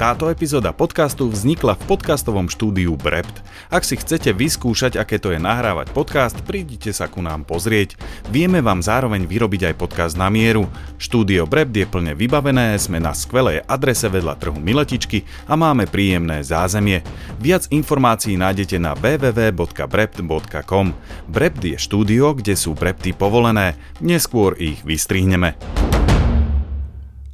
[0.00, 3.44] Táto epizóda podcastu vznikla v podcastovom štúdiu Brept.
[3.68, 8.00] Ak si chcete vyskúšať, aké to je nahrávať podcast, prídite sa ku nám pozrieť.
[8.32, 10.64] Vieme vám zároveň vyrobiť aj podcast na mieru.
[10.96, 16.40] Štúdio Brept je plne vybavené, sme na skvelej adrese vedľa trhu Miletičky a máme príjemné
[16.48, 17.04] zázemie.
[17.36, 20.86] Viac informácií nájdete na www.brept.com.
[21.28, 25.60] Brept je štúdio, kde sú brepty povolené, neskôr ich vystrihneme.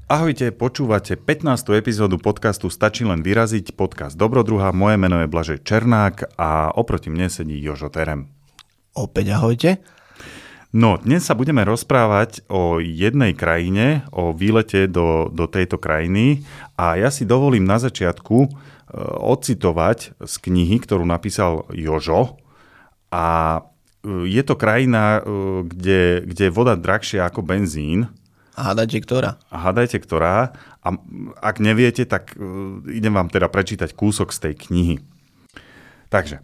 [0.06, 1.74] Ahojte, počúvate 15.
[1.74, 4.70] epizódu podcastu Stačí len vyraziť, podcast Dobrodruha.
[4.70, 8.30] Moje meno je Blažej Černák a oproti mne sedí Jožo Terem.
[8.94, 9.70] Opäť ahojte.
[10.70, 16.46] No, dnes sa budeme rozprávať o jednej krajine, o výlete do, do tejto krajiny
[16.78, 18.48] a ja si dovolím na začiatku e,
[19.26, 22.38] ocitovať z knihy, ktorú napísal Jožo
[23.10, 23.58] a
[24.06, 28.06] e, je to krajina, e, kde, kde je voda drahšia ako benzín,
[28.56, 29.36] a hádajte ktorá.
[29.52, 30.56] A hádajte ktorá.
[30.80, 30.88] A
[31.44, 34.96] ak neviete, tak uh, idem vám teda prečítať kúsok z tej knihy.
[36.08, 36.40] Takže,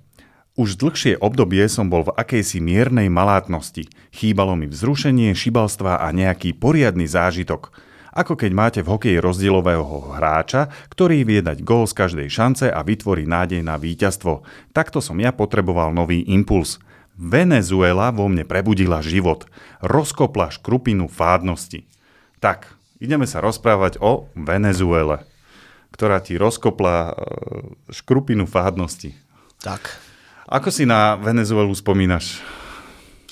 [0.52, 3.88] už dlhšie obdobie som bol v akejsi miernej malátnosti.
[4.12, 7.72] Chýbalo mi vzrušenie, šibalstva a nejaký poriadny zážitok.
[8.12, 12.84] Ako keď máte v hokeji rozdielového hráča, ktorý vie dať gól z každej šance a
[12.84, 14.44] vytvorí nádej na víťazstvo.
[14.76, 16.76] Takto som ja potreboval nový impuls.
[17.16, 19.48] Venezuela vo mne prebudila život.
[19.80, 21.88] Rozkopla škrupinu fádnosti.
[22.42, 25.22] Tak, ideme sa rozprávať o Venezuele,
[25.94, 27.12] ktorá ti rozkopla e,
[27.94, 29.14] škrupinu fádnosti.
[29.62, 29.94] Tak.
[30.50, 32.42] Ako si na Venezuelu spomínaš?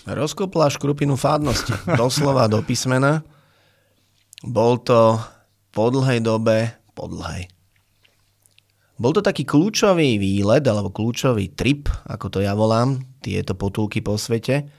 [0.06, 1.75] Rozkopla škrupinu fádnosti.
[1.98, 3.27] Doslova do písmena.
[4.47, 5.19] Bol to
[5.75, 7.50] po dlhej dobe, po dlhej.
[8.94, 14.14] Bol to taký kľúčový výlet, alebo kľúčový trip, ako to ja volám, tieto potulky po
[14.14, 14.70] svete,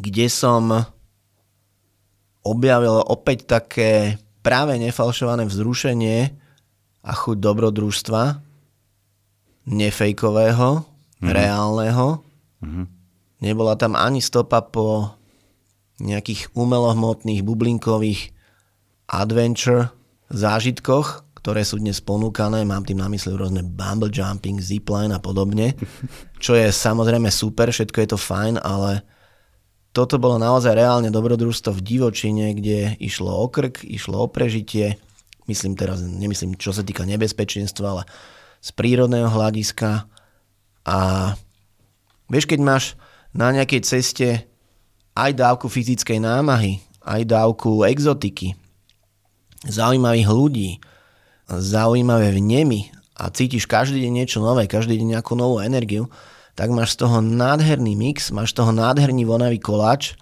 [0.00, 0.95] kde som
[2.46, 6.18] objavil opäť také práve nefalšované vzrušenie
[7.02, 8.22] a chuť dobrodružstva,
[9.66, 11.26] nefejkového, mm-hmm.
[11.30, 12.22] reálneho.
[12.62, 12.86] Mm-hmm.
[13.42, 15.18] Nebola tam ani stopa po
[15.98, 18.30] nejakých umelohmotných, bublinkových
[19.10, 19.90] adventure
[20.30, 22.66] zážitkoch, ktoré sú dnes ponúkané.
[22.66, 25.74] Mám tým na mysli rôzne bumble jumping, zipline a podobne,
[26.44, 29.02] čo je samozrejme super, všetko je to fajn, ale
[29.96, 35.00] toto bolo naozaj reálne dobrodružstvo v divočine, kde išlo o krk, išlo o prežitie.
[35.48, 38.02] Myslím teraz, nemyslím, čo sa týka nebezpečenstva, ale
[38.60, 40.04] z prírodného hľadiska.
[40.84, 40.98] A
[42.28, 42.84] vieš, keď máš
[43.32, 44.44] na nejakej ceste
[45.16, 48.52] aj dávku fyzickej námahy, aj dávku exotiky,
[49.64, 50.70] zaujímavých ľudí,
[51.48, 56.12] zaujímavé vnemy a cítiš každý deň niečo nové, každý deň nejakú novú energiu,
[56.56, 60.16] tak máš z toho nádherný mix, máš z toho nádherný vonavý koláč,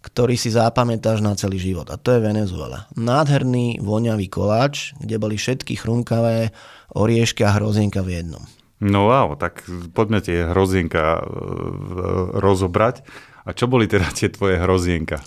[0.00, 1.88] ktorý si zapamätáš na celý život.
[1.88, 2.88] A to je Venezuela.
[2.96, 6.52] Nádherný voňavý koláč, kde boli všetky chrumkavé
[6.96, 8.44] oriešky a hrozienka v jednom.
[8.80, 9.60] No wow, tak
[9.92, 11.22] poďme tie hrozienka e,
[12.40, 13.04] rozobrať.
[13.44, 15.20] A čo boli teda tie tvoje hrozienka?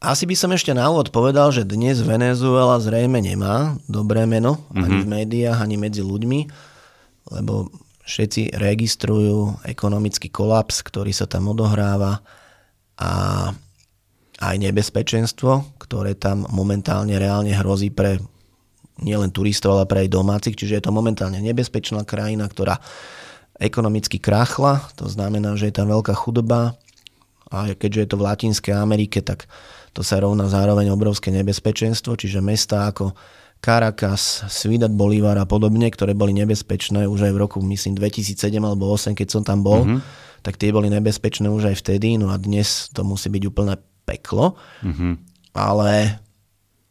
[0.00, 4.82] Asi by som ešte na úvod povedal, že dnes Venezuela zrejme nemá dobré meno, mm-hmm.
[4.82, 6.40] ani v médiách, ani medzi ľuďmi,
[7.36, 7.70] lebo
[8.02, 12.22] všetci registrujú ekonomický kolaps, ktorý sa tam odohráva
[12.98, 13.10] a
[14.42, 18.18] aj nebezpečenstvo, ktoré tam momentálne reálne hrozí pre
[18.98, 20.58] nielen turistov, ale pre aj domácich.
[20.58, 22.82] Čiže je to momentálne nebezpečná krajina, ktorá
[23.62, 26.74] ekonomicky krachla, to znamená, že je tam veľká chudoba
[27.52, 29.46] a keďže je to v Latinskej Amerike, tak
[29.92, 33.14] to sa rovná zároveň obrovské nebezpečenstvo, čiže mesta ako
[33.62, 38.90] Caracas, Ciudad Bolívar a podobne, ktoré boli nebezpečné už aj v roku, myslím, 2007 alebo
[38.90, 40.00] 2008, keď som tam bol, mm-hmm.
[40.42, 44.58] tak tie boli nebezpečné už aj vtedy, no a dnes to musí byť úplné peklo.
[44.82, 45.12] Mm-hmm.
[45.54, 46.18] Ale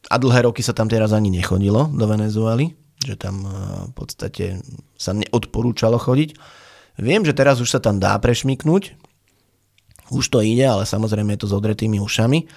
[0.07, 2.71] a dlhé roky sa tam teraz ani nechodilo do Venezuely,
[3.03, 3.51] že tam eh,
[3.91, 4.45] v podstate
[4.95, 6.39] sa neodporúčalo chodiť.
[7.03, 8.95] Viem, že teraz už sa tam dá prešmiknúť,
[10.11, 12.47] už to ide, ale samozrejme je to s odretými ušami.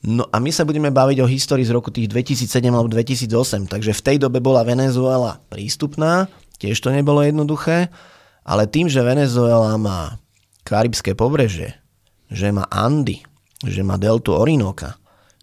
[0.00, 3.92] No a my sa budeme baviť o histórii z roku tých 2007 alebo 2008, takže
[3.92, 6.24] v tej dobe bola Venezuela prístupná,
[6.56, 7.92] tiež to nebolo jednoduché,
[8.40, 10.16] ale tým, že Venezuela má
[10.64, 11.76] karibské pobreže,
[12.32, 13.20] že má Andy,
[13.60, 14.96] že má deltu Orinoka,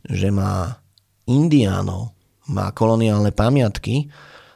[0.09, 0.81] že má
[1.29, 2.17] Indiánov,
[2.49, 4.09] má koloniálne pamiatky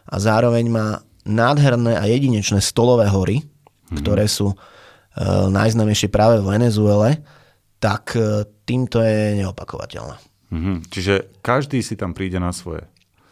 [0.09, 0.87] a zároveň má
[1.27, 3.97] nádherné a jedinečné stolové hory, mm-hmm.
[4.01, 4.57] ktoré sú e,
[5.51, 7.21] najznamejšie práve v Venezuele,
[7.81, 10.15] tak e, týmto je neopakovateľné.
[10.53, 10.75] Mm-hmm.
[10.93, 12.85] Čiže každý si tam príde na svoje.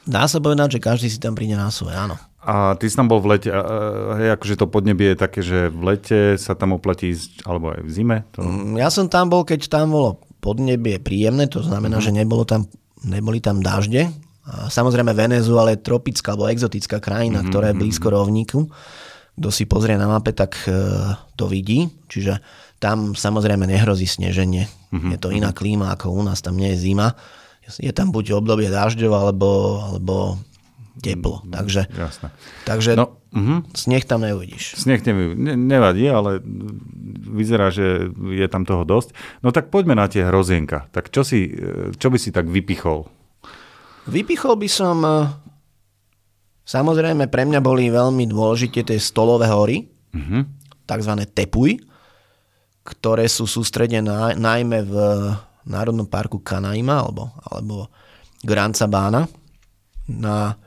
[0.10, 2.18] Dá sa povedať, že každý si tam príde na svoje, áno.
[2.40, 5.82] A ty si tam bol v lete, hej, akože to podnebie je také, že v
[5.92, 7.12] lete sa tam oplatí,
[7.44, 8.18] alebo aj v zime?
[8.34, 8.42] To...
[8.42, 12.16] Mm, ja som tam bol, keď tam bolo podnebie príjemné, to znamená, mm-hmm.
[12.16, 12.66] že nebolo tam,
[13.04, 14.08] neboli tam dažde,
[14.50, 17.52] A samozrejme Venezuela je tropická alebo exotická krajina, mm-hmm.
[17.54, 18.66] ktorá je blízko rovníku.
[19.38, 21.88] Kto si pozrie na mape, tak uh, to vidí.
[22.10, 22.40] Čiže
[22.80, 24.72] tam samozrejme nehrozí sneženie.
[24.96, 25.12] Mm-hmm.
[25.14, 27.14] Je to iná klíma ako u nás, tam nie je zima.
[27.78, 29.50] Je tam buď obdobie dažďov alebo,
[29.86, 30.42] alebo
[31.00, 31.42] teplo.
[31.46, 32.28] Mm, takže, Jasné.
[32.68, 33.62] takže no, uh-huh.
[33.72, 34.76] sneh tam neuvidíš.
[34.76, 36.44] Sneh ne, nevadí, ale
[37.30, 39.16] vyzerá, že je tam toho dosť.
[39.42, 40.92] No tak poďme na tie hrozienka.
[40.92, 41.50] Tak čo, si,
[41.96, 43.08] čo by si tak vypichol?
[44.10, 44.98] Vypichol by som...
[45.06, 45.16] E,
[46.68, 50.42] samozrejme, pre mňa boli veľmi dôležité tie stolové hory, uh-huh.
[50.84, 51.89] takzvané tepuj,
[52.84, 54.96] ktoré sú sústredené najmä v
[55.70, 57.92] Národnom parku Kanaima alebo, alebo
[58.42, 59.28] Gran Sabana
[60.10, 60.58] na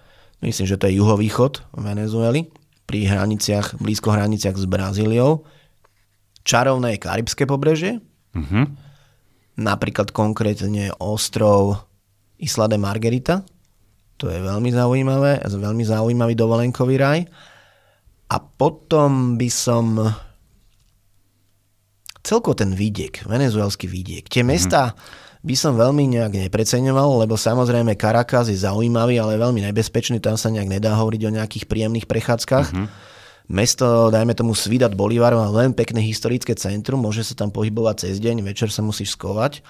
[0.43, 2.51] myslím, že to je juhovýchod Venezuely,
[2.87, 5.47] pri hraniciach, blízko hraniciach s Brazíliou.
[6.43, 8.03] Čarovné je Karibské pobrežie,
[8.35, 8.67] uh-huh.
[9.57, 11.87] napríklad konkrétne ostrov
[12.43, 13.47] Isla de Margarita,
[14.19, 17.27] to je veľmi zaujímavé, veľmi zaujímavý dovolenkový raj.
[18.31, 19.99] A potom by som
[22.23, 24.27] celko ten vidiek, venezuelský vidiek.
[24.27, 29.67] Tie mesta, mm by som veľmi nejak nepreceňoval, lebo samozrejme Caracas je zaujímavý, ale veľmi
[29.67, 32.71] nebezpečný, tam sa nejak nedá hovoriť o nejakých príjemných prechádzkach.
[32.71, 32.89] Mm-hmm.
[33.51, 38.23] Mesto, dajme tomu Svidat Bolívar, má len pekné historické centrum, môže sa tam pohybovať cez
[38.23, 39.67] deň, večer sa musíš skovať.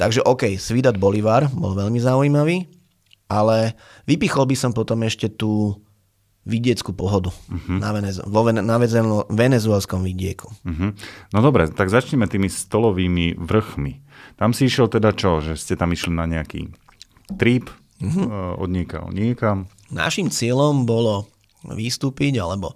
[0.00, 2.72] Takže OK, Svidat Bolívar bol veľmi zaujímavý,
[3.28, 3.76] ale
[4.08, 5.76] vypichol by som potom ešte tú
[6.42, 7.78] vidieckú pohodu uh-huh.
[7.78, 8.76] na, Venezu- vo Vene- na
[9.30, 10.50] venezuelskom vidieku.
[10.66, 10.90] Uh-huh.
[11.30, 14.02] No dobre, tak začneme tými stolovými vrchmi.
[14.42, 15.38] Tam si išiel teda čo?
[15.38, 16.74] Že ste tam išli na nejaký
[17.38, 17.70] trip
[18.02, 18.58] uh-huh.
[18.58, 19.70] od nieka niekam?
[19.94, 21.30] Našim cieľom bolo
[21.62, 22.74] vystúpiť alebo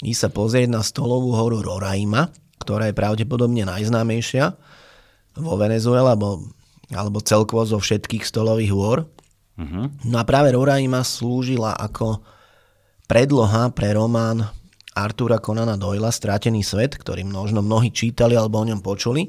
[0.00, 4.56] ísť sa pozrieť na stolovú horu Roraima, ktorá je pravdepodobne najznámejšia
[5.44, 6.48] vo Venezuele alebo,
[6.88, 8.98] alebo celkovo zo všetkých stolových hôr.
[9.60, 9.92] Uh-huh.
[10.08, 12.24] No a práve Roraima slúžila ako
[13.04, 14.44] predloha pre román
[14.94, 19.28] Artura Conana Doyla Strátený svet, ktorý možno mnohí čítali alebo o ňom počuli.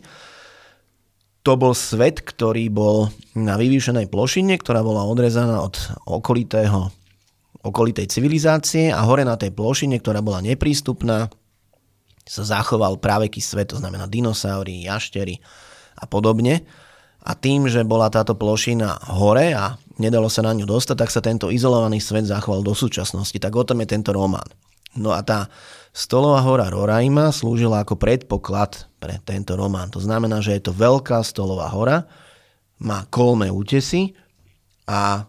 [1.45, 5.77] To bol svet, ktorý bol na vyvýšenej plošine, ktorá bola odrezaná od
[6.09, 6.89] okolitého,
[7.61, 11.29] okolitej civilizácie a hore na tej plošine, ktorá bola neprístupná,
[12.25, 15.37] sa zachoval práveký svet, to znamená dinosaury, jaštery
[16.01, 16.65] a podobne.
[17.25, 21.25] A tým, že bola táto plošina hore a nedalo sa na ňu dostať, tak sa
[21.25, 23.35] tento izolovaný svet zachoval do súčasnosti.
[23.35, 24.45] Tak o tom je tento román.
[24.95, 25.51] No a tá
[25.91, 29.91] stolová hora Roraima slúžila ako predpoklad pre tento román.
[29.91, 32.07] To znamená, že je to veľká stolová hora,
[32.79, 34.15] má kolmé útesy
[34.87, 35.27] a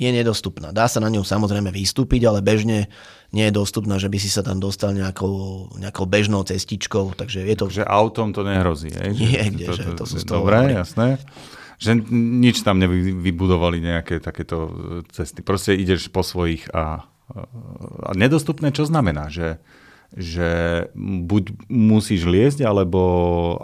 [0.00, 0.72] je nedostupná.
[0.72, 2.88] Dá sa na ňu samozrejme vystúpiť, ale bežne
[3.36, 7.12] nie je dostupná, že by si sa tam dostal nejakou, nejakou bežnou cestičkou.
[7.12, 7.68] Takže je to...
[7.68, 9.12] Takže autom to nehrozí, je?
[9.12, 11.20] Nie, kde, to, to, že to sú Dobre, jasné
[11.80, 14.72] že nič tam nevybudovali nejaké takéto e,
[15.16, 15.40] cesty.
[15.40, 17.08] Proste ideš po svojich a,
[18.04, 19.32] a nedostupné čo znamená?
[19.32, 19.56] Že,
[20.12, 20.50] že
[21.24, 23.00] buď musíš liesť, alebo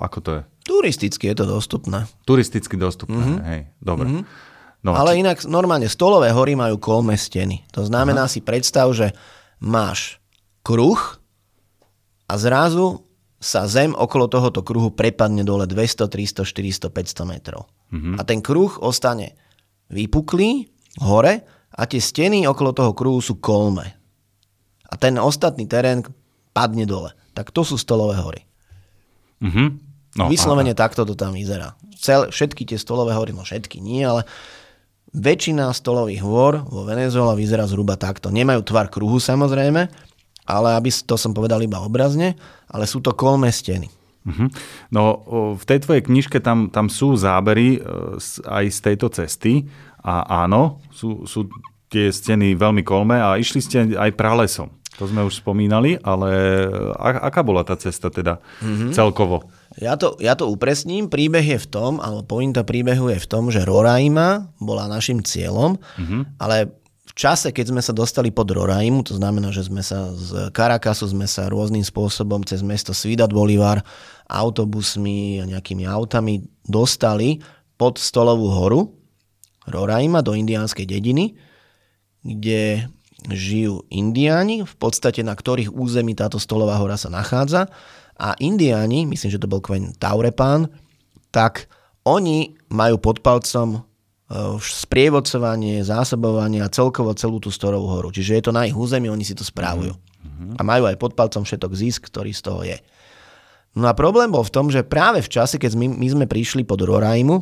[0.01, 0.43] ako to je?
[0.65, 2.09] Turisticky je to dostupné.
[2.25, 3.47] Turisticky dostupné, mm-hmm.
[3.53, 4.09] hej, dobre.
[4.09, 4.56] Mm-hmm.
[4.85, 7.65] No, Ale inak normálne stolové hory majú kolme steny.
[7.75, 8.33] To znamená Aha.
[8.33, 9.15] si predstav, že
[9.59, 10.21] máš
[10.63, 10.99] kruh
[12.27, 13.07] a zrazu
[13.37, 17.69] sa zem okolo tohoto kruhu prepadne dole 200, 300, 400, 500 metrov.
[17.93, 18.15] Mm-hmm.
[18.19, 19.39] A ten kruh ostane
[19.93, 20.67] vypuklý
[21.05, 23.87] hore a tie steny okolo toho kruhu sú kolme.
[24.87, 26.03] A ten ostatný terén
[26.51, 27.13] padne dole.
[27.37, 28.43] Tak to sú stolové hory.
[29.45, 29.69] Mm-hmm.
[30.17, 30.81] No, Vyslovene aha.
[30.89, 31.77] takto to tam vyzerá.
[32.01, 34.25] Cel, všetky tie stolové hory, no všetky nie, ale
[35.17, 38.29] väčšina stolových hôr vo Venezuela vyzerá zhruba takto.
[38.29, 39.89] Nemajú tvar kruhu samozrejme,
[40.47, 42.37] ale aby to som povedal iba obrazne,
[42.69, 43.89] ale sú to kolmé steny.
[44.27, 44.51] Uh-huh.
[44.91, 45.03] No
[45.57, 47.81] v tej tvojej knižke tam, tam sú zábery e,
[48.45, 49.65] aj z tejto cesty
[50.03, 51.47] a áno, sú, sú
[51.87, 54.69] tie steny veľmi kolmé a išli ste aj pralesom.
[54.99, 56.33] To sme už spomínali, ale
[56.99, 58.91] aká bola tá cesta teda uh-huh.
[58.91, 59.47] celkovo?
[59.77, 61.11] Ja to, ja to upresním.
[61.11, 65.77] Príbeh je v tom, alebo pointa príbehu je v tom, že Roraima bola našim cieľom,
[65.77, 66.23] uh-huh.
[66.41, 66.73] ale
[67.17, 71.25] čase, keď sme sa dostali pod Roraimu, to znamená, že sme sa z Caracasu sme
[71.25, 73.81] sa rôznym spôsobom cez mesto Ciudad Bolívar
[74.29, 77.41] autobusmi a nejakými autami dostali
[77.81, 78.81] pod Stolovú horu
[79.67, 81.35] Roraima do indiánskej dediny,
[82.23, 82.87] kde
[83.33, 87.67] žijú indiáni, v podstate na ktorých území táto Stolová hora sa nachádza.
[88.17, 90.73] A indiáni, myslím, že to bol kven Taurepán,
[91.31, 91.69] tak
[92.09, 93.87] oni majú pod palcom
[94.27, 98.11] Eh, sprievodcovanie, zásobovanie a celkovo celú tú Storovú horu.
[98.11, 99.95] Čiže je to na ich území, oni si to správujú.
[99.95, 100.59] Mm-hmm.
[100.59, 102.75] A majú aj pod palcom všetok zisk, ktorý z toho je.
[103.79, 106.67] No a problém bol v tom, že práve v čase, keď my, my sme prišli
[106.67, 107.39] pod Roraimu,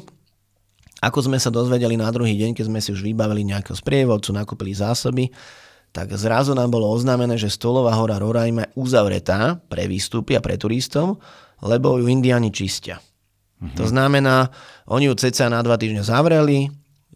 [1.00, 4.76] Ako sme sa dozvedeli na druhý deň, keď sme si už vybavili nejakého sprievodcu, nakúpili
[4.76, 5.32] zásoby,
[5.94, 10.58] tak zrazu nám bolo oznámené, že stolová hora Roraima je uzavretá pre výstupy a pre
[10.58, 11.22] turistov,
[11.62, 12.98] lebo ju Indiani čistia.
[13.62, 13.78] Mhm.
[13.78, 14.50] To znamená,
[14.90, 16.66] oni ju ceca na dva týždne zavreli,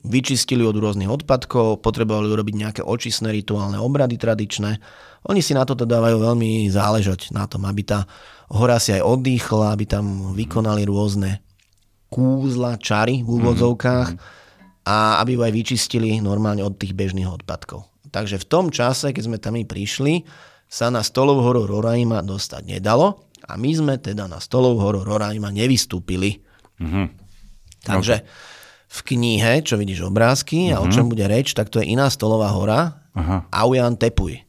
[0.06, 4.78] vyčistili od rôznych odpadkov, potrebovali urobiť nejaké očistné rituálne obrady tradičné.
[5.26, 8.06] Oni si na toto dávajú veľmi záležať na tom, aby tá
[8.54, 11.42] hora si aj oddychla, aby tam vykonali rôzne
[12.08, 14.86] kúzla, čary v úvodzovkách mm-hmm.
[14.86, 17.84] a aby ju aj vyčistili normálne od tých bežných odpadkov.
[18.08, 20.24] Takže v tom čase, keď sme tam my prišli,
[20.68, 25.48] sa na stolovú horu Roraima dostať nedalo a my sme teda na stolovú horu Roraima
[25.48, 26.44] nevystúpili.
[26.76, 27.06] Mm-hmm.
[27.88, 28.24] Takže
[28.88, 30.80] v knihe, čo vidíš obrázky uh-huh.
[30.80, 30.92] a o mhm.
[30.92, 33.44] čom bude reč, tak to je iná stolová hora, uh-huh.
[33.52, 34.40] Aujan Tepuj.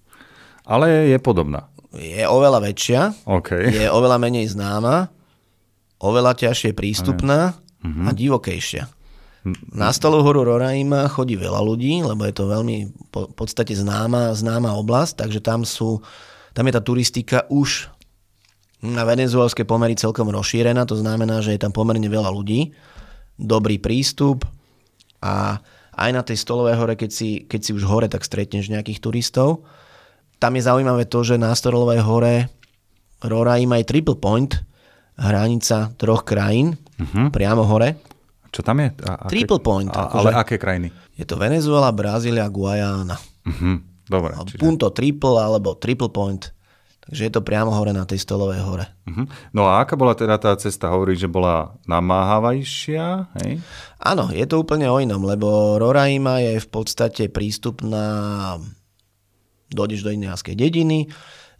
[0.64, 1.68] Ale je podobná.
[1.90, 3.74] Je oveľa väčšia, okay.
[3.74, 5.10] je oveľa menej známa,
[5.98, 8.06] oveľa ťažšie prístupná uh-huh.
[8.06, 8.86] a divokejšia.
[9.72, 14.76] Na stolovú horu Roraima chodí veľa ľudí, lebo je to veľmi po, podstate známa, známa
[14.76, 16.04] oblasť, takže tam sú,
[16.52, 17.88] tam je tá turistika už
[18.84, 22.76] na venezuelské pomery celkom rozšírená, to znamená, že je tam pomerne veľa ľudí
[23.40, 24.44] dobrý prístup
[25.24, 25.64] a
[25.96, 29.68] aj na tej stolovej hore, keď si, keď si už hore, tak stretneš nejakých turistov.
[30.40, 32.48] Tam je zaujímavé to, že na stolovej hore
[33.20, 34.64] Roraima je triple point,
[35.20, 37.28] hranica troch krajín, uh-huh.
[37.32, 38.00] priamo hore.
[38.50, 38.90] Čo tam je?
[39.06, 39.92] A, aké, triple point.
[39.94, 40.90] A, akože, ale aké krajiny?
[41.16, 43.18] Je to Venezuela, Brazília, Guajana.
[43.46, 43.82] Uh-huh.
[44.10, 44.34] Dobre.
[44.34, 44.62] Čiže...
[44.62, 46.54] Punto triple alebo triple point
[47.10, 48.86] Takže je to priamo hore na tej stolovej hore.
[49.10, 49.26] Uh-huh.
[49.50, 50.94] No a aká bola teda tá cesta?
[50.94, 53.34] Hovorí, že bola namáhavajšia?
[53.42, 53.66] Hej?
[53.98, 58.06] Áno, je to úplne o inom, lebo Roraima je v podstate prístupná
[59.74, 61.10] dojdeš do indianskej dediny,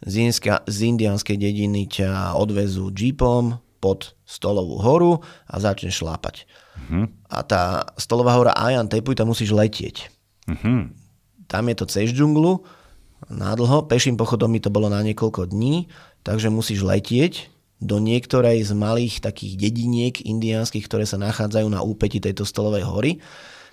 [0.06, 5.12] z, inska, z indianskej dediny ťa odvezú jeepom pod stolovú horu
[5.48, 6.44] a začneš šlápať.
[6.76, 7.08] Uh-huh.
[7.32, 10.12] A tá stolová hora Ayan Tepuj, tam musíš letieť.
[10.46, 10.92] Uh-huh.
[11.50, 12.62] Tam je to cez džunglu,
[13.26, 13.88] nádlho.
[13.88, 15.90] Peším pochodom mi to bolo na niekoľko dní,
[16.22, 17.48] takže musíš letieť
[17.80, 23.12] do niektorej z malých takých dediniek indiánskych, ktoré sa nachádzajú na úpeti tejto stolovej hory.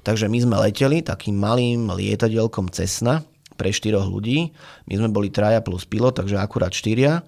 [0.07, 3.27] Takže my sme leteli takým malým lietadielkom Cessna
[3.59, 4.55] pre štyroch ľudí.
[4.87, 7.19] My sme boli traja plus pilot, takže akurát štyria.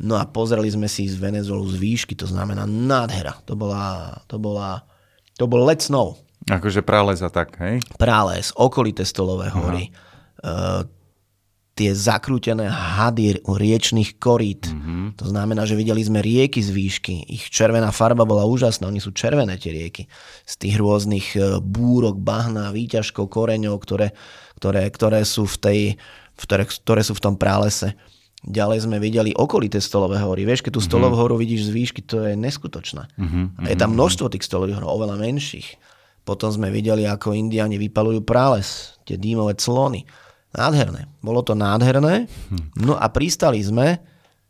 [0.00, 3.38] No a pozreli sme si z Venezuelu z výšky, to znamená nádhera.
[3.44, 4.82] To bola, to bola,
[5.36, 6.16] to bol let snow.
[6.50, 7.78] Akože prales a tak, hej?
[8.00, 9.94] Prales, okolité stolové hory.
[10.42, 10.82] Uh,
[11.72, 14.68] tie zakrútené hady riečných korít.
[14.68, 15.16] Mm-hmm.
[15.16, 17.14] To znamená, že videli sme rieky z výšky.
[17.32, 18.92] Ich červená farba bola úžasná.
[18.92, 20.04] Oni sú červené tie rieky.
[20.44, 24.12] Z tých rôznych e, búrok, bahna, výťažkov, koreňov, ktoré,
[24.60, 25.80] ktoré, ktoré, sú v tej,
[26.36, 27.96] ktoré, ktoré sú v tom prálese.
[28.42, 30.42] Ďalej sme videli okolité stolové hory.
[30.42, 30.90] Vieš, keď tú mm-hmm.
[30.90, 33.06] stolovú horu vidíš z výšky, to je neskutočné.
[33.14, 33.44] Mm-hmm.
[33.62, 35.78] A je tam množstvo tých stolových hor, oveľa menších.
[36.26, 40.06] Potom sme videli, ako indiani vypalujú prales, tie dýmové clony.
[40.54, 41.06] Nádherné.
[41.22, 42.26] Bolo to nádherné.
[42.78, 44.02] No a pristali sme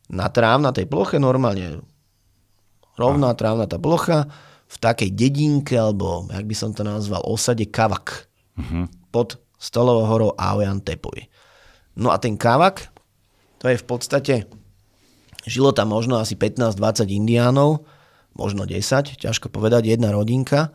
[0.08, 1.80] na trávnatej ploche, normálne
[3.00, 4.28] rovná trávnatá plocha,
[4.72, 8.28] v takej dedinke, alebo jak by som to nazval, osade Kavak.
[8.56, 8.88] Uh-huh.
[9.12, 11.28] Pod stolovou horou Aoyan Tepuy.
[11.96, 12.91] No a ten Kavak,
[13.62, 14.34] to je v podstate,
[15.46, 17.86] žilo tam možno asi 15-20 indiánov,
[18.34, 20.74] možno 10, ťažko povedať, jedna rodinka.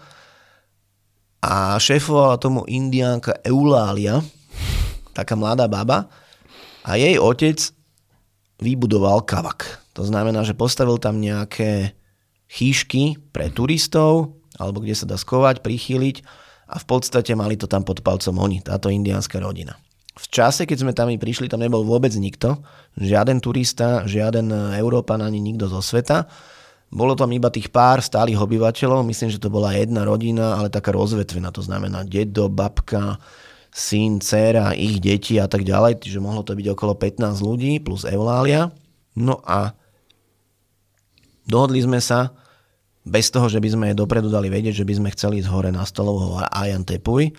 [1.44, 4.24] A šéfovala tomu indiánka Eulália,
[5.12, 6.08] taká mladá baba
[6.88, 7.60] a jej otec
[8.64, 9.84] vybudoval kavak.
[10.00, 11.92] To znamená, že postavil tam nejaké
[12.48, 16.24] chýšky pre turistov, alebo kde sa dá skovať, prichýliť
[16.72, 19.76] a v podstate mali to tam pod palcom oni, táto indiánska rodina.
[20.18, 22.58] V čase, keď sme tam prišli, tam nebol vôbec nikto,
[22.98, 26.26] žiaden turista, žiaden Európan ani nikto zo sveta.
[26.90, 30.96] Bolo tam iba tých pár stálych obyvateľov, myslím, že to bola jedna rodina, ale taká
[30.96, 33.22] rozvetvená, to znamená dedo, babka,
[33.70, 38.08] syn, dcera, ich deti a tak ďalej, čiže mohlo to byť okolo 15 ľudí plus
[38.08, 38.74] Eulália.
[39.14, 39.78] No a
[41.46, 42.34] dohodli sme sa,
[43.06, 45.86] bez toho, že by sme dopredu dali vedieť, že by sme chceli ísť hore na
[45.86, 47.36] stolovú Ajan Tepuj,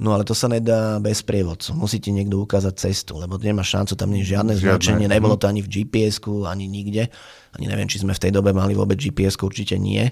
[0.00, 1.76] No ale to sa nedá bez prievodcu.
[1.76, 4.64] Musíte niekto ukázať cestu, lebo nemá šancu, tam nie je žiadne, žiadne.
[4.64, 7.12] značenie, nebolo to ani v GPS-ku, ani nikde.
[7.52, 10.08] Ani neviem, či sme v tej dobe mali vôbec gps určite nie.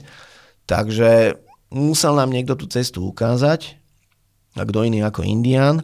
[0.69, 1.41] Takže
[1.73, 3.81] musel nám niekto tú cestu ukázať
[4.61, 5.81] a kto iný ako Indian,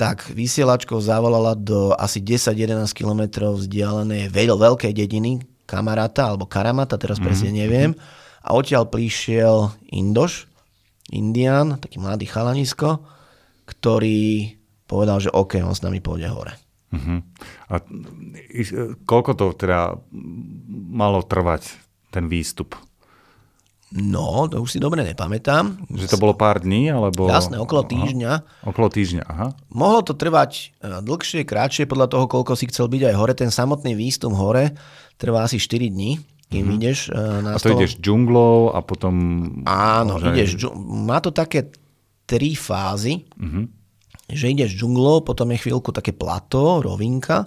[0.00, 7.20] tak vysielačkou zavolala do asi 10-11 km vzdialenej veľ, veľkej dediny Kamarata alebo Karamata, teraz
[7.20, 7.26] mm-hmm.
[7.28, 7.92] presne neviem.
[8.40, 10.49] A odtiaľ prišiel Indoš,
[11.10, 13.02] Indian, taký mladý chalanisko,
[13.66, 14.54] ktorý
[14.86, 16.54] povedal, že OK, on s nami pôjde hore.
[16.90, 17.22] Uh-huh.
[17.70, 17.74] A
[19.06, 19.94] koľko to teda
[20.90, 21.70] malo trvať,
[22.10, 22.74] ten výstup?
[23.90, 25.90] No, to už si dobre nepamätám.
[25.90, 27.26] Že to bolo pár dní, alebo...
[27.26, 28.30] Jasné, okolo týždňa.
[28.30, 28.70] Aha.
[28.70, 29.46] Okolo týždňa, aha.
[29.66, 33.34] Mohlo to trvať e, dlhšie, krátšie, podľa toho, koľko si chcel byť aj hore.
[33.34, 34.78] Ten samotný výstup hore
[35.18, 36.78] trvá asi 4 dní, kým mm-hmm.
[36.82, 39.14] ideš e, na A to ideš džunglou a potom...
[39.64, 40.34] Áno, môže...
[40.34, 41.70] ideš, má to také
[42.26, 43.64] tri fázy, mm-hmm.
[44.34, 47.46] že ideš džunglou, potom je chvíľku také plato, rovinka,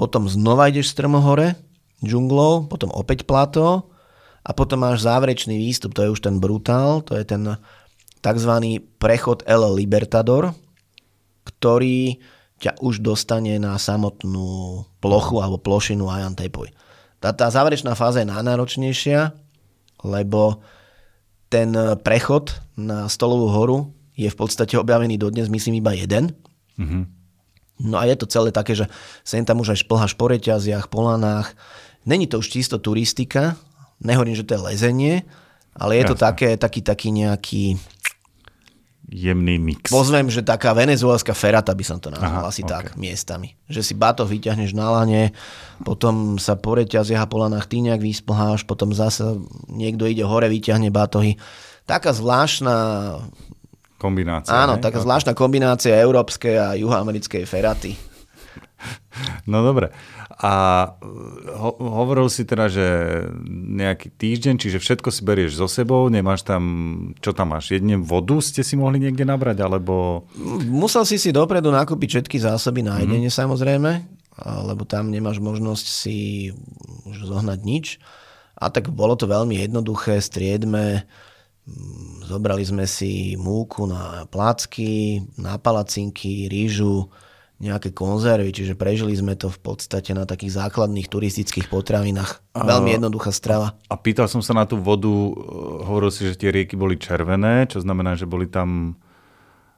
[0.00, 1.60] potom znova ideš strmo hore,
[2.00, 3.92] džunglou, potom opäť plato,
[4.46, 7.58] a potom máš záverečný výstup, to je už ten brutál, to je ten
[8.22, 8.52] tzv.
[9.02, 10.54] prechod El Libertador,
[11.42, 12.22] ktorý
[12.62, 16.70] ťa už dostane na samotnú plochu alebo plošinu Ayantepuy.
[17.26, 19.34] Tá, tá záverečná fáza je najnáročnejšia,
[20.06, 20.62] lebo
[21.50, 21.74] ten
[22.06, 23.78] prechod na Stolovú horu
[24.14, 26.38] je v podstate objavený dodnes, myslím, iba jeden.
[26.78, 27.02] Mm-hmm.
[27.90, 28.86] No a je to celé také, že
[29.26, 31.58] sem tam už aj šplháš po reťaziach, po lanách.
[32.06, 33.58] Není to už čisto turistika,
[34.00, 35.14] Nehovorím, že to je lezenie,
[35.72, 36.12] ale je Jasne.
[36.12, 37.62] to také, taký, taký nejaký
[39.06, 39.86] jemný mix.
[39.86, 42.72] Pozvem, že taká venezuelská ferata by som to nazval Aha, asi okay.
[42.74, 43.54] tak miestami.
[43.70, 45.30] Že si batoh vyťahneš na lane,
[45.86, 49.38] potom sa po reťaziach a po lanách ty nejak vysplháš, potom zase
[49.70, 51.38] niekto ide hore, vyťahne batohy.
[51.86, 52.74] Taká zvláštna
[53.96, 54.50] kombinácia.
[54.50, 54.82] Áno, ne?
[54.82, 57.94] taká zvláštna kombinácia európskej a juhoamerickej feraty.
[59.48, 59.88] No dobre.
[60.36, 60.52] A
[61.56, 62.84] ho, hovoril si teda, že
[63.48, 66.62] nejaký týždeň, čiže všetko si berieš so sebou, nemáš tam,
[67.24, 70.28] čo tam máš, jedne vodu ste si mohli niekde nabrať, alebo...
[70.68, 73.38] Musel si si dopredu nakúpiť všetky zásoby na jedenie mm.
[73.38, 73.90] samozrejme,
[74.44, 76.52] lebo tam nemáš možnosť si
[77.08, 77.86] už zohnať nič.
[78.60, 81.08] A tak bolo to veľmi jednoduché, striedme,
[82.28, 87.08] zobrali sme si múku na plácky, na palacinky, rýžu,
[87.56, 92.52] nejaké konzervy, čiže prežili sme to v podstate na takých základných turistických potravinách.
[92.52, 93.80] Veľmi jednoduchá strava.
[93.88, 95.08] A pýtal som sa na tú vodu,
[95.88, 99.00] hovoril si, že tie rieky boli červené, čo znamená, že boli tam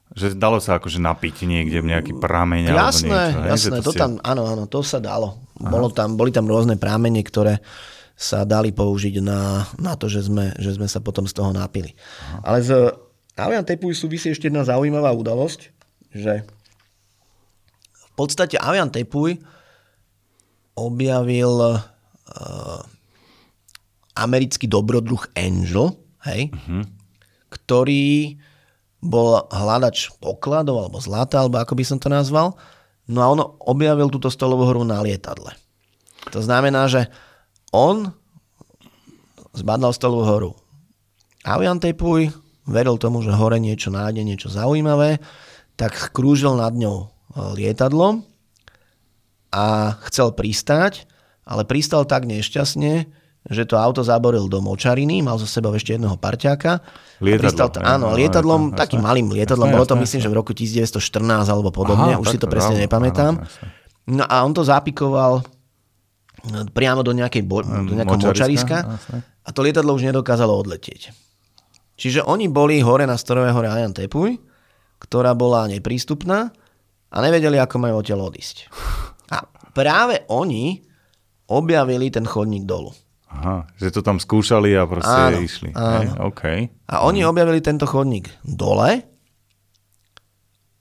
[0.08, 3.50] že dalo sa akože napiť niekde nejaký prameň jasné, alebo niečo.
[3.52, 3.98] Jasné, to, to si...
[4.00, 5.44] tam, áno, áno, to sa dalo.
[5.60, 7.60] Bolo tam, boli tam rôzne prámene, ktoré
[8.18, 11.94] sa dali použiť na, na to, že sme, že sme sa potom z toho napili.
[11.94, 12.40] Aha.
[12.50, 12.70] Ale z
[13.38, 15.70] Avian Tepuj súvisí ešte jedna zaujímavá udalosť,
[16.10, 16.42] že
[18.18, 19.38] podstate Avian Tepuj
[20.74, 21.78] objavil uh,
[24.18, 25.94] americký dobrodruh Angel,
[26.26, 26.82] hej, uh-huh.
[27.54, 28.34] ktorý
[28.98, 32.58] bol hľadač pokladov alebo zlata, alebo ako by som to nazval.
[33.06, 35.54] No a on objavil túto stolovú hru na lietadle.
[36.34, 37.06] To znamená, že
[37.70, 38.10] on
[39.54, 40.50] zbadal stolovú horu.
[41.46, 42.34] Avian Tepuj
[42.68, 45.22] veril tomu, že hore niečo nájde, niečo zaujímavé,
[45.78, 48.24] tak krúžil nad ňou lietadlo
[49.52, 51.08] a chcel pristáť,
[51.48, 53.08] ale pristal tak nešťastne,
[53.48, 56.84] že to auto zaboril do močariny, mal zo sebou ešte jedného parťáka.
[57.24, 57.48] Lietadlo.
[57.48, 60.28] Pristal, áno, lietadlom, jasne, takým malým lietadlom, jasne, bolo to jasne, myslím, jasne.
[60.28, 63.32] že v roku 1914 alebo podobne, Aha, už si to presne áno, nepamätám.
[63.40, 65.40] Áno, no a on to zapikoval
[66.76, 71.10] priamo do, nejakej bo, do nejakého močariska, močariska a to lietadlo už nedokázalo odletieť.
[71.98, 74.38] Čiže oni boli hore na Storovej hore Ajan Tepuj,
[75.02, 76.54] ktorá bola neprístupná
[77.08, 78.68] a nevedeli, ako majú odtiaľ odísť.
[79.28, 80.80] A práve oni
[81.48, 82.92] objavili ten chodník dolu.
[83.28, 85.70] Aha, že to tam skúšali a proste áno, išli.
[85.76, 86.00] Áno.
[86.00, 86.58] Hey, okay.
[86.88, 87.28] A oni mhm.
[87.28, 89.04] objavili tento chodník dole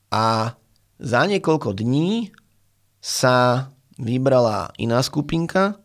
[0.07, 0.55] a
[0.97, 2.31] za niekoľko dní
[3.03, 5.77] sa vybrala iná skupinka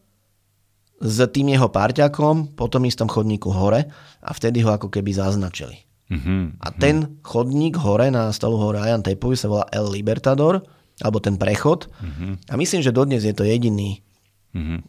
[1.02, 3.90] s tým jeho párťakom po tom istom chodníku hore
[4.22, 5.82] a vtedy ho ako keby zaznačili.
[6.12, 10.60] Uh-huh, a ten chodník hore na stolu hore Ayan Tepuy sa volá El Libertador,
[11.00, 11.88] alebo ten prechod.
[11.88, 12.36] Uh-huh.
[12.52, 14.04] A myslím, že dodnes je to jediný
[14.52, 14.84] uh-huh.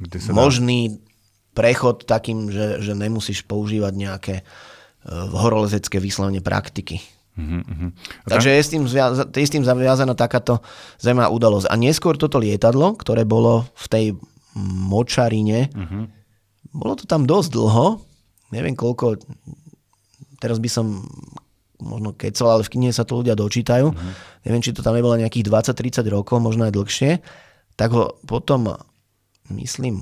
[0.00, 0.96] Kde sa možný dá?
[1.56, 7.00] prechod takým, že, že nemusíš používať nejaké uh, horolezecké vyslovne praktiky.
[7.36, 7.92] Uh-huh.
[8.24, 10.64] Takže je s, tým zviaza- je s tým zaviazaná takáto
[10.96, 11.68] zaujímavá udalosť.
[11.68, 14.06] A neskôr toto lietadlo, ktoré bolo v tej
[14.88, 16.08] močarine, uh-huh.
[16.72, 18.00] bolo to tam dosť dlho,
[18.56, 19.20] neviem koľko,
[20.40, 21.06] teraz by som
[21.80, 23.92] možno kecal, ale v knihe sa to ľudia dočítajú.
[23.92, 24.12] Mm-hmm.
[24.48, 27.10] Neviem, či to tam nebolo nejakých 20-30 rokov, možno aj dlhšie.
[27.76, 28.72] Tak ho potom,
[29.52, 30.00] myslím,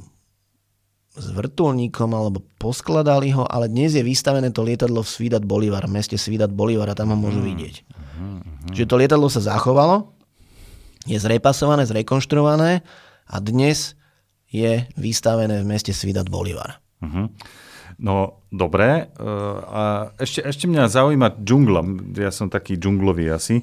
[1.15, 5.99] s vrtulníkom alebo poskladali ho, ale dnes je vystavené to lietadlo v Svidat Bolivar, v
[5.99, 7.47] meste Svidat Bolivar a tam ho môžu mhm.
[7.55, 7.75] vidieť.
[7.83, 8.73] Mm-hmm.
[8.75, 10.15] Čiže to lietadlo sa zachovalo,
[11.07, 12.83] je zrepasované, zrekonštruované
[13.31, 13.95] a dnes
[14.51, 16.83] je vystavené v meste Svidat Bolivar.
[17.03, 17.27] Mm-hmm.
[17.99, 19.11] No, dobre.
[19.15, 19.31] E,
[19.65, 21.83] a ešte, ešte mňa zaujíma džungla.
[22.19, 23.63] Ja som taký džunglový asi.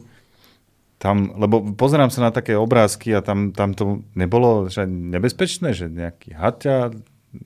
[1.01, 5.89] Tam, lebo pozerám sa na také obrázky a tam, tam to nebolo že nebezpečné, že
[5.89, 6.93] nejaký haťa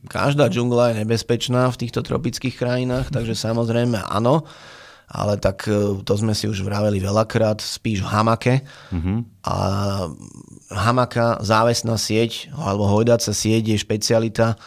[0.10, 4.46] každá džungla je nebezpečná v týchto tropických krajinách, takže samozrejme áno,
[5.06, 8.56] ale tak e, to sme si už vraveli veľakrát, spíš v hamake
[8.90, 9.22] uh-huh.
[9.46, 9.56] a
[10.74, 14.58] hamaka, závesná sieť alebo hojdáca sieť je špecialita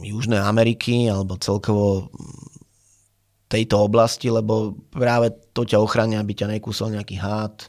[0.00, 2.08] Južnej Ameriky alebo celkovo
[3.52, 7.68] tejto oblasti, lebo práve to ťa ochránia, aby ťa nekúsol nejaký hád,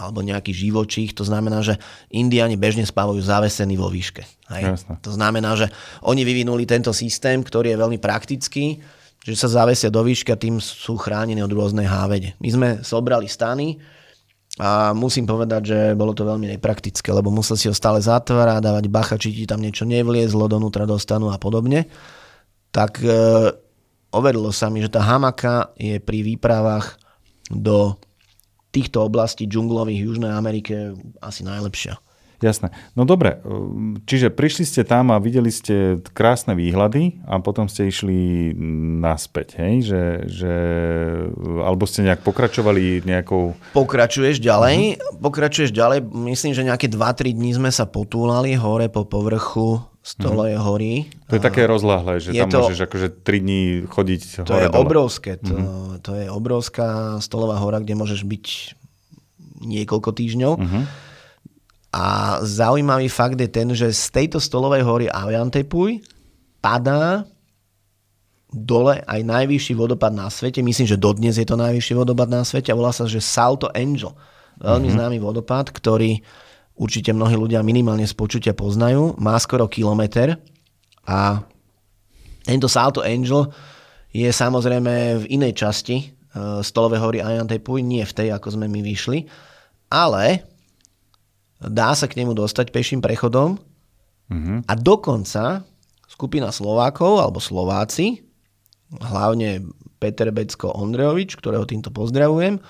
[0.00, 1.12] alebo nejaký živočích.
[1.20, 1.76] To znamená, že
[2.08, 4.24] Indiani bežne spávajú zavesení vo výške.
[4.56, 4.80] Hej?
[5.04, 5.68] To znamená, že
[6.00, 8.80] oni vyvinuli tento systém, ktorý je veľmi praktický,
[9.20, 12.32] že sa zavesia do výšky a tým sú chránení od rôznej hávede.
[12.40, 13.76] My sme sobrali stany
[14.60, 18.84] a musím povedať, že bolo to veľmi nepraktické, lebo musel si ho stále zatvárať, dávať
[18.92, 21.88] bacha, či ti tam niečo nevliezlo, donútra dostanú a podobne.
[22.68, 23.08] Tak e,
[24.12, 27.00] overilo sa mi, že tá hamaka je pri výpravách
[27.48, 27.96] do
[28.76, 31.96] týchto oblastí džunglových v Južnej Amerike asi najlepšia.
[32.42, 32.74] Jasné.
[32.98, 33.38] No dobre,
[34.02, 38.50] čiže prišli ste tam a videli ste krásne výhľady a potom ste išli
[38.98, 39.86] naspäť, hej?
[39.86, 40.54] Že, že,
[41.62, 43.54] alebo ste nejak pokračovali nejakou...
[43.70, 45.22] Pokračuješ ďalej, uh-huh.
[45.22, 50.66] pokračuješ ďalej, myslím, že nejaké 2-3 dní sme sa potúlali hore po povrchu Stole uh-huh.
[50.66, 51.06] hory.
[51.30, 54.66] To je také rozláhle, že je tam to, môžeš akože 3 dní chodiť to hore
[54.66, 54.82] je dole.
[54.82, 56.02] obrovské, to, uh-huh.
[56.02, 58.46] to je obrovská stolová hora, kde môžeš byť
[59.62, 60.52] niekoľko týždňov.
[60.58, 60.82] Uh-huh.
[61.92, 66.00] A zaujímavý fakt je ten, že z tejto stolovej hory Aviantepuj
[66.64, 67.28] padá
[68.52, 70.64] dole aj najvyšší vodopad na svete.
[70.64, 74.12] Myslím, že dodnes je to najvyšší vodopad na svete a volá sa, že Salto Angel.
[74.60, 74.96] Veľmi uh-huh.
[75.00, 76.20] známy vodopad, ktorý
[76.76, 79.16] určite mnohí ľudia minimálne z počutia poznajú.
[79.20, 80.36] Má skoro kilometr
[81.08, 81.44] a
[82.44, 83.52] tento Salto Angel
[84.12, 88.80] je samozrejme v inej časti uh, Stolové hory Ayantepuy, nie v tej, ako sme my
[88.84, 89.24] vyšli,
[89.88, 90.51] ale
[91.68, 93.58] dá sa k nemu dostať peším prechodom
[94.30, 94.58] mm-hmm.
[94.66, 95.62] a dokonca
[96.10, 98.20] skupina Slovákov alebo Slováci,
[99.00, 99.64] hlavne
[99.96, 102.60] Peter Becko Ondrejovič, ktorého týmto pozdravujem,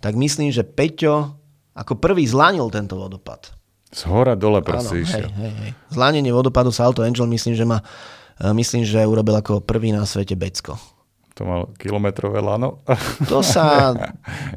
[0.00, 1.36] tak myslím, že Peťo
[1.76, 3.52] ako prvý zlanil tento vodopad.
[3.92, 5.70] Z hora dole proste hej.
[5.92, 7.84] Zlanenie vodopadu Salto Angel myslím, že ma
[8.40, 10.74] e, myslím, že urobil ako prvý na svete Becko.
[11.36, 12.80] To mal kilometrové lano.
[13.30, 13.92] To sa...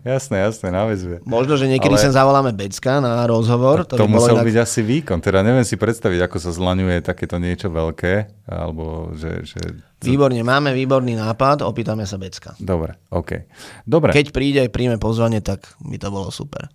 [0.08, 1.20] jasné, jasné, navezuje.
[1.28, 2.04] Možno, že niekedy Ale...
[2.08, 3.84] sem zavoláme Becka na rozhovor.
[3.84, 4.48] To, to musel inak...
[4.48, 5.20] byť asi výkon.
[5.20, 8.48] Teda neviem si predstaviť, ako sa zlaňuje takéto niečo veľké.
[8.48, 9.60] Alebo že, že...
[10.00, 12.56] Výborne, máme výborný nápad, opýtame sa Becka.
[12.56, 13.44] Dobre, OK.
[13.84, 14.16] Dobre.
[14.16, 16.72] Keď príde, príjme pozvanie, tak by to bolo super.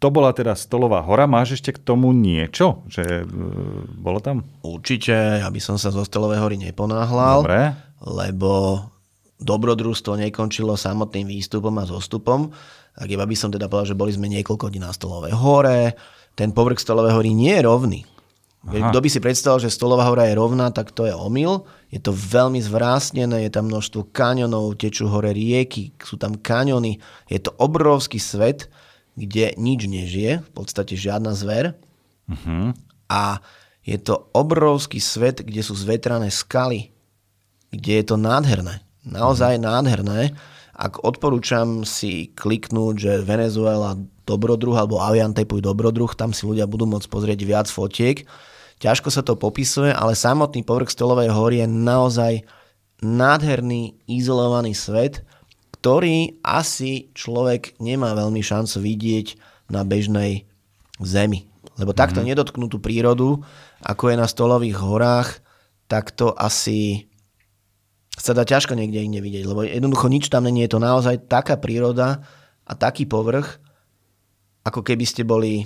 [0.00, 1.28] To bola teda Stolová hora.
[1.28, 2.88] Máš ešte k tomu niečo?
[2.88, 3.24] Že e,
[4.00, 4.48] bolo tam?
[4.64, 7.44] Určite, aby som sa zo Stolovej hory neponáhľal.
[7.44, 7.76] Dobre.
[8.00, 8.80] Lebo
[9.40, 12.52] dobrodružstvo nekončilo samotným výstupom a zostupom.
[12.94, 15.96] Tak iba by som teda povedal, že boli sme niekoľko dní na Stolovej hore.
[16.36, 18.00] Ten povrch Stolovej hory nie je rovný.
[18.60, 18.92] Aha.
[18.92, 21.64] Kto by si predstavil, že Stolová hora je rovná, tak to je omyl.
[21.88, 27.00] Je to veľmi zvrásnené, je tam množstvo kaňonov, tečú hore rieky, sú tam kaňony.
[27.32, 28.68] Je to obrovský svet
[29.20, 31.76] kde nič nežije, v podstate žiadna zver.
[32.24, 32.72] Uh-huh.
[33.10, 33.44] A
[33.84, 36.94] je to obrovský svet, kde sú zvetrané skaly,
[37.68, 38.80] kde je to nádherné.
[39.04, 40.36] Naozaj nádherné.
[40.76, 47.08] Ak odporúčam si kliknúť, že Venezuela dobrodruh alebo Aviantepuj dobrodruh, tam si ľudia budú môcť
[47.08, 48.24] pozrieť viac fotiek.
[48.80, 52.32] Ťažko sa to popisuje, ale samotný povrch Stolovej hory je naozaj
[53.04, 55.20] nádherný, izolovaný svet,
[55.80, 59.26] ktorý asi človek nemá veľmi šancu vidieť
[59.68, 60.48] na bežnej
[61.00, 61.48] zemi.
[61.80, 62.36] Lebo takto mm-hmm.
[62.36, 63.40] nedotknutú prírodu,
[63.80, 65.40] ako je na stolových horách,
[65.88, 67.09] tak to asi
[68.20, 71.56] sa dá ťažko niekde inde vidieť, lebo jednoducho nič tam není, je to naozaj taká
[71.56, 72.20] príroda
[72.68, 73.56] a taký povrch,
[74.60, 75.64] ako keby ste boli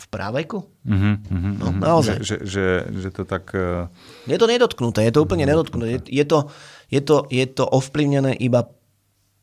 [0.00, 0.64] v práveku.
[0.86, 2.22] Mm-hmm, mm-hmm, no, naozaj.
[2.22, 3.52] Že, že, že, že to tak...
[3.52, 3.90] Uh...
[4.24, 5.98] Je to nedotknuté, je to úplne nedotknuté.
[5.98, 6.48] Je, je, to,
[6.88, 8.70] je, to, je to ovplyvnené iba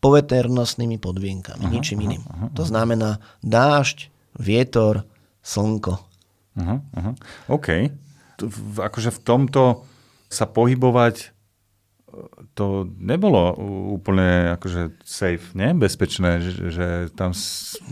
[0.01, 2.23] poveternostnými podmienkami, aha, ničím iným.
[2.25, 2.47] Aha, aha.
[2.57, 3.09] To znamená
[3.43, 5.05] dážď, vietor,
[5.43, 5.99] slnko.
[6.57, 7.11] Aha, aha.
[7.51, 7.93] OK.
[8.81, 9.85] Akože v tomto
[10.29, 11.36] sa pohybovať
[12.53, 13.53] to nebolo
[13.97, 15.73] úplne akože safe, ne?
[15.77, 17.31] bezpečné, že, že tam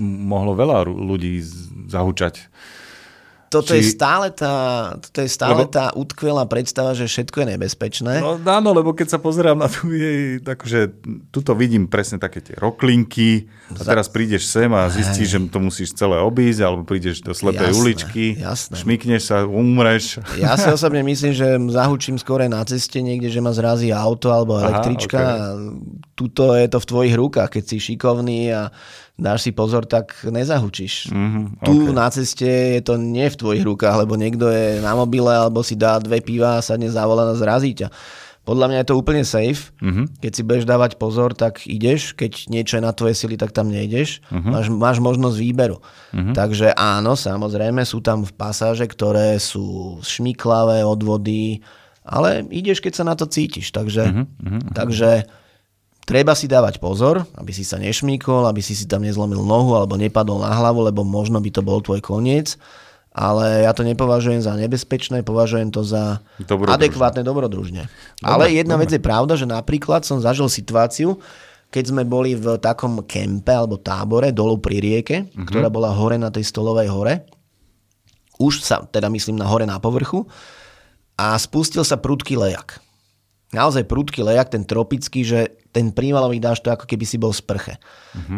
[0.02, 1.42] mohlo veľa ľudí
[1.90, 2.50] zahučať
[3.56, 3.80] toto, či...
[3.80, 4.54] je stále tá,
[5.00, 5.72] toto je stále lebo...
[5.72, 8.14] tá utkvelá predstava, že všetko je nebezpečné.
[8.20, 10.92] No áno, lebo keď sa pozerám na tú jej, takže
[11.32, 13.96] tuto vidím presne také tie roklinky a Za...
[13.96, 17.80] teraz prídeš sem a zistíš, že to musíš celé obísť, alebo prídeš do slepej jasné,
[17.80, 18.76] uličky, jasné.
[18.76, 20.20] šmikneš sa, umreš.
[20.36, 24.60] Ja si osobne myslím, že zahučím skore na ceste niekde, že ma zrazí auto alebo
[24.60, 25.18] električka.
[25.18, 26.04] Aha, okay.
[26.16, 28.72] Tuto je to v tvojich rukách, keď si šikovný a
[29.16, 31.10] dáš si pozor, tak nezahučíš.
[31.12, 31.96] Mhm, Tu ok.
[31.96, 35.74] na ceste je to nie v tvojich rukách, lebo niekto je na mobile alebo si
[35.74, 37.90] dá dve piva a sadne za volant a zrazí ťa.
[38.46, 39.74] Podľa mňa je to úplne safe.
[39.82, 40.22] Mhm.
[40.22, 42.14] Keď si budeš dávať pozor, tak ideš.
[42.14, 44.22] Keď niečo je na tvoje sily, tak tam nejdeš.
[44.30, 44.50] Mhm.
[44.54, 45.82] Máš, máš možnosť výberu.
[46.14, 51.66] Takže áno, samozrejme, sú tam pasáže, ktoré sú šmiklavé od vody,
[52.06, 53.74] ale ideš, keď sa na to cítiš.
[53.74, 55.26] Takže, Mhm, takže
[56.06, 59.98] treba si dávať pozor, aby si sa nešmíkol, aby si si tam nezlomil nohu alebo
[59.98, 62.56] nepadol na hlavu, lebo možno by to bol tvoj koniec.
[63.16, 66.76] Ale ja to nepovažujem za nebezpečné, považujem to za Dobrodružné.
[66.76, 67.84] adekvátne dobrodružne.
[68.20, 71.16] Ale jedna vec je pravda, že napríklad som zažil situáciu,
[71.72, 76.28] keď sme boli v takom kempe alebo tábore dolu pri rieke, ktorá bola hore na
[76.28, 77.24] tej stolovej hore.
[78.36, 80.28] Už sa, teda myslím na hore na povrchu.
[81.16, 82.84] A spustil sa prudký lejak.
[83.56, 87.40] Naozaj prudký lejak, ten tropický, že ten prívalový dáš to ako keby si bol v
[87.40, 87.74] sprche.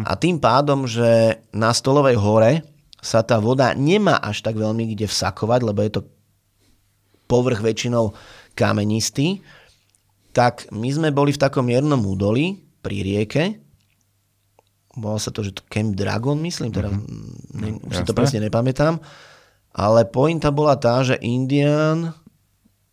[0.06, 2.62] A tým pádom, že na stolovej hore
[3.02, 6.02] sa tá voda nemá až tak veľmi kde vsakovať, lebo je to
[7.26, 8.14] povrch väčšinou
[8.54, 9.42] kamenistý,
[10.34, 13.44] tak my sme boli v takom miernom údolí pri rieke.
[14.98, 16.90] Volalo sa to, že to Camp Dragon, myslím, teda,
[17.58, 18.98] ne, už si to presne nepamätám.
[19.78, 22.10] Ale pointa bola tá, že Indian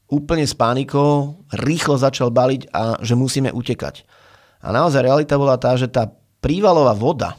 [0.05, 4.05] úplne s panikou rýchlo začal baliť a že musíme utekať.
[4.61, 6.09] A naozaj realita bola tá, že tá
[6.41, 7.37] prívalová voda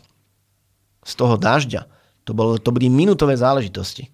[1.06, 1.86] z toho dažďa,
[2.26, 4.10] to, bolo, to boli minútové záležitosti.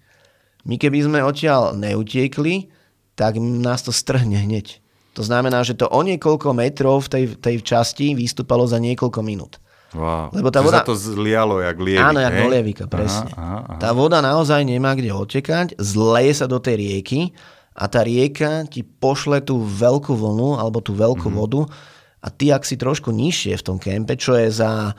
[0.63, 2.69] My keby sme odtiaľ neutiekli,
[3.17, 4.79] tak nás to strhne hneď.
[5.13, 9.61] To znamená, že to o niekoľko metrov v tej, tej časti vystúpalo za niekoľko minút.
[9.93, 10.33] Wow.
[10.33, 13.29] Lebo tá Že voda- sa to zlialo jak lievik, Áno, jak do lievika, presne.
[13.29, 13.77] Aha, aha, aha.
[13.77, 17.29] Tá voda naozaj nemá kde otekať, zleje sa do tej rieky
[17.73, 21.35] a tá rieka ti pošle tú veľkú vlnu alebo tú veľkú Mhm.
[21.35, 21.61] vodu
[22.23, 24.93] a ty, ak si trošku nižšie v tom kempe, čo je za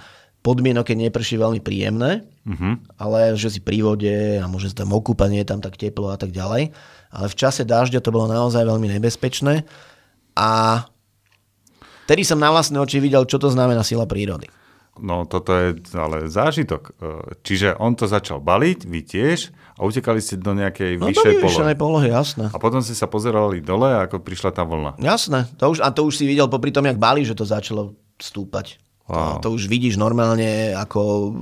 [0.45, 3.01] podmienok, keď neprší veľmi príjemné, Mhm.
[3.01, 6.21] ale že si pri vode a môže tam okúpať, nie je tam tak teplo a
[6.21, 6.69] tak ďalej.
[7.15, 9.65] Ale v čase dažďa to bolo naozaj veľmi nebezpečné
[10.37, 10.83] a
[12.05, 14.51] tedy som na vlastné oči videl, čo to znamená sila prírody.
[14.95, 16.83] No toto je ale zážitok.
[16.85, 16.93] E,
[17.43, 21.75] Čiže on to začal baliť, vy tiež, a utekali ste do nejakej No vyššej polohy.
[21.75, 22.47] polohy, jasné.
[22.49, 24.97] A potom ste sa pozerali dole, ako prišla tá vlna.
[24.97, 27.93] Jasné, to už, a to už si videl popri tom, jak bali, že to začalo
[28.17, 28.79] stúpať.
[29.05, 29.39] Wow.
[29.39, 31.35] To, to už vidíš normálne ako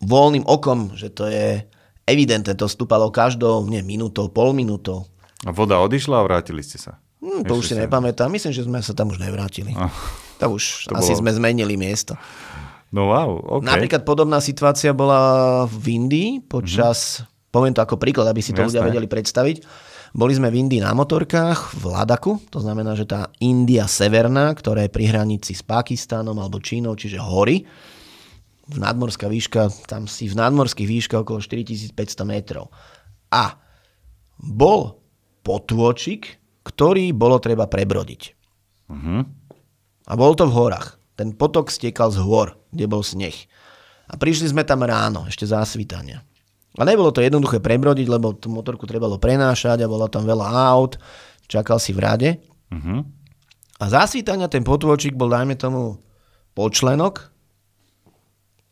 [0.00, 1.64] voľným okom, že to je
[2.04, 5.08] evidentné, to stúpalo každou, nie minútou, pol minútou.
[5.42, 7.00] A voda odišla a vrátili ste sa.
[7.18, 9.72] Hm, to už si Ešte nepamätám, myslím, že sme sa tam už nevrátili.
[10.36, 12.18] To už To asi bolo- sme zmenili miesto.
[12.94, 13.66] No wow, OK.
[13.66, 18.86] Napríklad podobná situácia bola v Indii počas, poviem to ako príklad, aby si to ľudia
[18.86, 18.90] Jasné.
[18.94, 19.56] vedeli predstaviť.
[20.14, 24.86] Boli sme v Indii na motorkách v Ladaku, to znamená, že tá India severná, ktorá
[24.86, 27.66] je pri hranici s Pakistanom alebo Čínou, čiže hory,
[28.64, 32.70] v nadmorská výška, tam si v nadmorských výškach okolo 4500 metrov.
[33.34, 33.58] A
[34.38, 35.02] bol
[35.42, 38.22] potôčik, ktorý bolo treba prebrodiť.
[38.86, 39.16] Mhm.
[40.04, 41.03] A bol to v horách.
[41.14, 43.34] Ten potok stiekal z hôr, kde bol sneh.
[44.10, 46.26] A prišli sme tam ráno, ešte zásvitania.
[46.74, 50.98] A nebolo to jednoduché prebrodiť, lebo tú motorku trebalo prenášať a bolo tam veľa aut,
[51.46, 52.30] čakal si v rade.
[52.74, 53.22] Mhm.
[53.78, 55.98] A zásvitania ten potôčik bol, dajme tomu,
[56.54, 57.30] počlenok.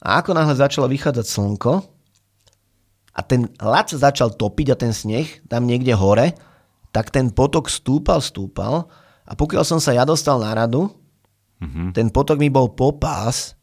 [0.02, 1.72] A ako náhle začalo vychádzať slnko
[3.12, 6.34] a ten sa začal topiť a ten sneh tam niekde hore,
[6.90, 8.90] tak ten potok stúpal, stúpal
[9.22, 10.90] a pokiaľ som sa ja dostal na radu,
[11.62, 11.94] Mhm.
[11.94, 13.54] ten potok mi bol po pás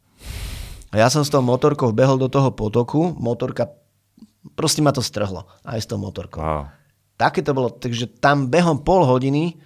[0.89, 3.69] a ja som s tou motorkou behol do toho potoku, motorka,
[4.57, 6.41] proste ma to strhlo aj s tou motorkou.
[6.41, 6.71] Wow.
[7.19, 9.59] Také to bolo, takže tam behom pol hodiny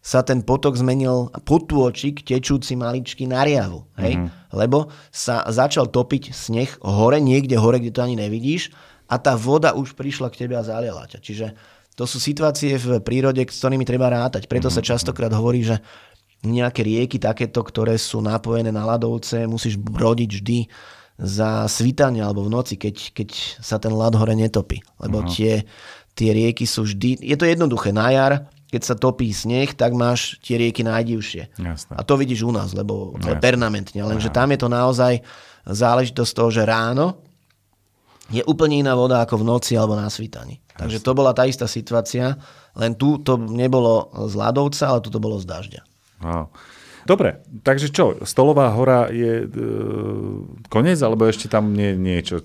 [0.00, 4.16] sa ten potok zmenil, potôčik tečúci maličky na riavu, hej?
[4.16, 4.56] Mm-hmm.
[4.56, 8.72] Lebo sa začal topiť sneh hore, niekde hore, kde to ani nevidíš
[9.12, 11.20] a tá voda už prišla k tebe a zaliala ťa.
[11.20, 11.46] Čiže
[12.00, 14.48] to sú situácie v prírode, s ktorými treba rátať.
[14.48, 14.80] Preto mm-hmm.
[14.80, 15.84] sa častokrát hovorí, že
[16.40, 20.58] nejaké rieky takéto, ktoré sú napojené na ľadovce, musíš brodiť vždy
[21.20, 23.28] za svitanie alebo v noci, keď, keď
[23.60, 24.80] sa ten ľad hore netopí.
[24.96, 25.28] Lebo uh-huh.
[25.28, 25.68] tie,
[26.16, 27.20] tie rieky sú vždy...
[27.20, 27.92] Je to jednoduché.
[27.92, 31.60] Na jar, keď sa topí sneh, tak máš tie rieky najdivšie.
[31.60, 31.92] Jasné.
[31.92, 34.00] A to vidíš u nás, lebo to je permanentne.
[34.00, 35.20] Lenže tam je to naozaj
[35.68, 37.20] záležitosť toho, že ráno
[38.30, 40.62] je úplne iná voda ako v noci alebo na svítaní.
[40.78, 42.38] Takže to bola tá istá situácia,
[42.78, 45.89] len tu to nebolo z ľadovca, ale tu to bolo z dažďa.
[46.20, 46.52] Wow.
[47.08, 49.66] Dobre, takže čo, Stolová hora je e,
[50.68, 52.44] koniec, alebo ešte tam nie, niečo?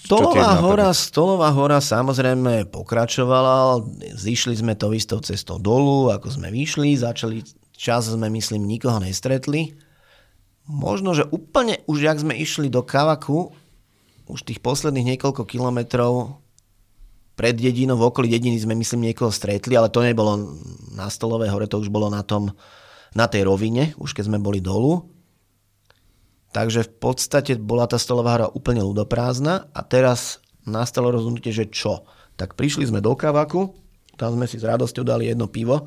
[0.00, 3.84] Stolová hora, Stolová hora samozrejme pokračovala,
[4.16, 7.44] zišli sme to istou cestou dolu, ako sme vyšli, začali,
[7.76, 9.76] čas sme myslím nikoho nestretli.
[10.64, 13.52] možno, že úplne už jak sme išli do Kavaku,
[14.30, 16.40] už tých posledných niekoľko kilometrov
[17.34, 20.56] pred dedinou, v okolí dediny sme myslím niekoho stretli, ale to nebolo
[20.92, 22.52] na Stolové hore, to už bolo na tom,
[23.14, 25.06] na tej rovine, už keď sme boli dolu.
[26.50, 32.02] Takže v podstate bola tá stolová hra úplne ľudoprázdna a teraz nastalo rozhodnutie, že čo?
[32.34, 33.70] Tak prišli sme do Kavaku,
[34.18, 35.86] tam sme si s radosťou dali jedno pivo,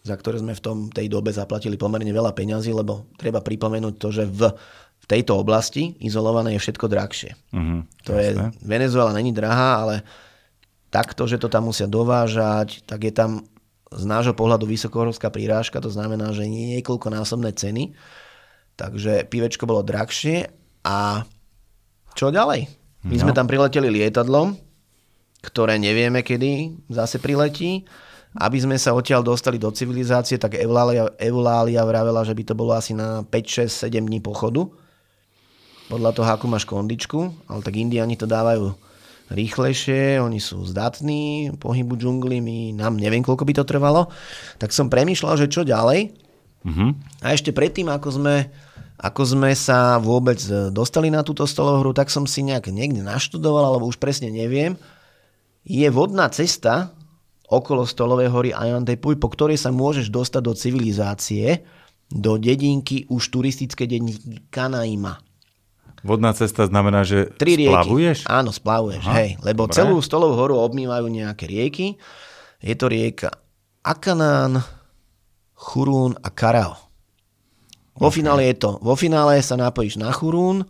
[0.00, 4.08] za ktoré sme v tom, tej dobe zaplatili pomerne veľa peňazí, lebo treba pripomenúť to,
[4.10, 4.48] že v,
[5.00, 7.30] v tejto oblasti izolované je všetko drahšie.
[7.52, 8.50] Uh-huh, to jasné.
[8.50, 9.94] je, Venezuela není drahá, ale
[10.88, 13.44] takto, že to tam musia dovážať, tak je tam
[13.90, 17.90] z nášho pohľadu vysokohorská prírážka, to znamená, že nie niekoľkonásobné ceny.
[18.78, 20.46] Takže pivečko bolo drahšie
[20.86, 21.26] a
[22.14, 22.70] čo ďalej?
[23.04, 23.22] My no.
[23.26, 24.54] sme tam prileteli lietadlom,
[25.42, 27.84] ktoré nevieme, kedy zase priletí.
[28.30, 32.78] Aby sme sa odtiaľ dostali do civilizácie, tak Eulália, Eulália vravela, že by to bolo
[32.78, 34.70] asi na 5, 6, 7 dní pochodu.
[35.90, 37.26] Podľa toho, akú máš kondičku.
[37.50, 38.70] Ale tak Indiani to dávajú
[39.30, 44.10] rýchlejšie, oni sú zdatní, pohybu džungli, my, nám neviem, koľko by to trvalo.
[44.58, 46.10] Tak som premýšľal, že čo ďalej.
[46.66, 46.90] Mm-hmm.
[47.24, 48.50] A ešte predtým, ako sme
[49.00, 53.72] ako sme sa vôbec e, dostali na túto stolohru, tak som si nejak niekde naštudoval,
[53.72, 54.76] alebo už presne neviem.
[55.64, 56.92] Je vodná cesta
[57.48, 61.64] okolo Stolovej hory Ayantepuj, po ktorej sa môžeš dostať do civilizácie,
[62.12, 65.16] do dedinky, už turistické dedinky Kanaima.
[66.00, 68.24] Vodná cesta znamená, že Tri splavuješ?
[68.24, 68.32] Rieky.
[68.32, 69.30] Áno, splavuješ, Aha, hej.
[69.44, 69.76] Lebo dobre.
[69.76, 72.00] celú Stolovú horu obmývajú nejaké rieky.
[72.60, 73.28] Je to rieka
[73.84, 74.64] Akanán,
[75.56, 76.76] Churún a Karao.
[78.00, 78.24] Vo okay.
[78.24, 80.64] finále je to, vo finále sa napojíš na Churún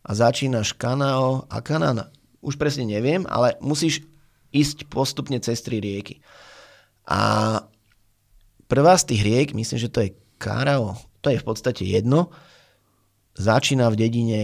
[0.00, 2.08] a začínaš Kanao a Kanana.
[2.40, 4.04] Už presne neviem, ale musíš
[4.48, 6.24] ísť postupne cez tri rieky.
[7.04, 7.60] A
[8.64, 12.32] prvá z tých riek, myslím, že to je Karao, to je v podstate jedno,
[13.34, 14.40] začína v dedine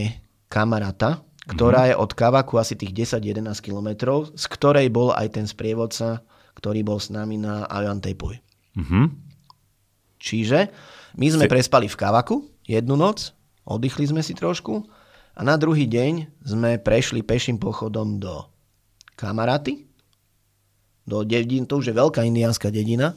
[0.50, 1.98] Kamarata, ktorá mm-hmm.
[1.98, 6.22] je od Kavaku asi tých 10-11 kilometrov, z ktorej bol aj ten sprievodca,
[6.58, 8.38] ktorý bol s nami na Ayantepuj.
[8.76, 9.04] Mm-hmm.
[10.20, 10.58] Čiže
[11.16, 11.50] my sme si...
[11.50, 13.32] prespali v Kavaku jednu noc,
[13.66, 14.84] oddychli sme si trošku
[15.34, 18.46] a na druhý deň sme prešli peším pochodom do
[19.16, 19.88] Kamaraty,
[21.08, 23.16] do dedín, to už je veľká indiánska dedina,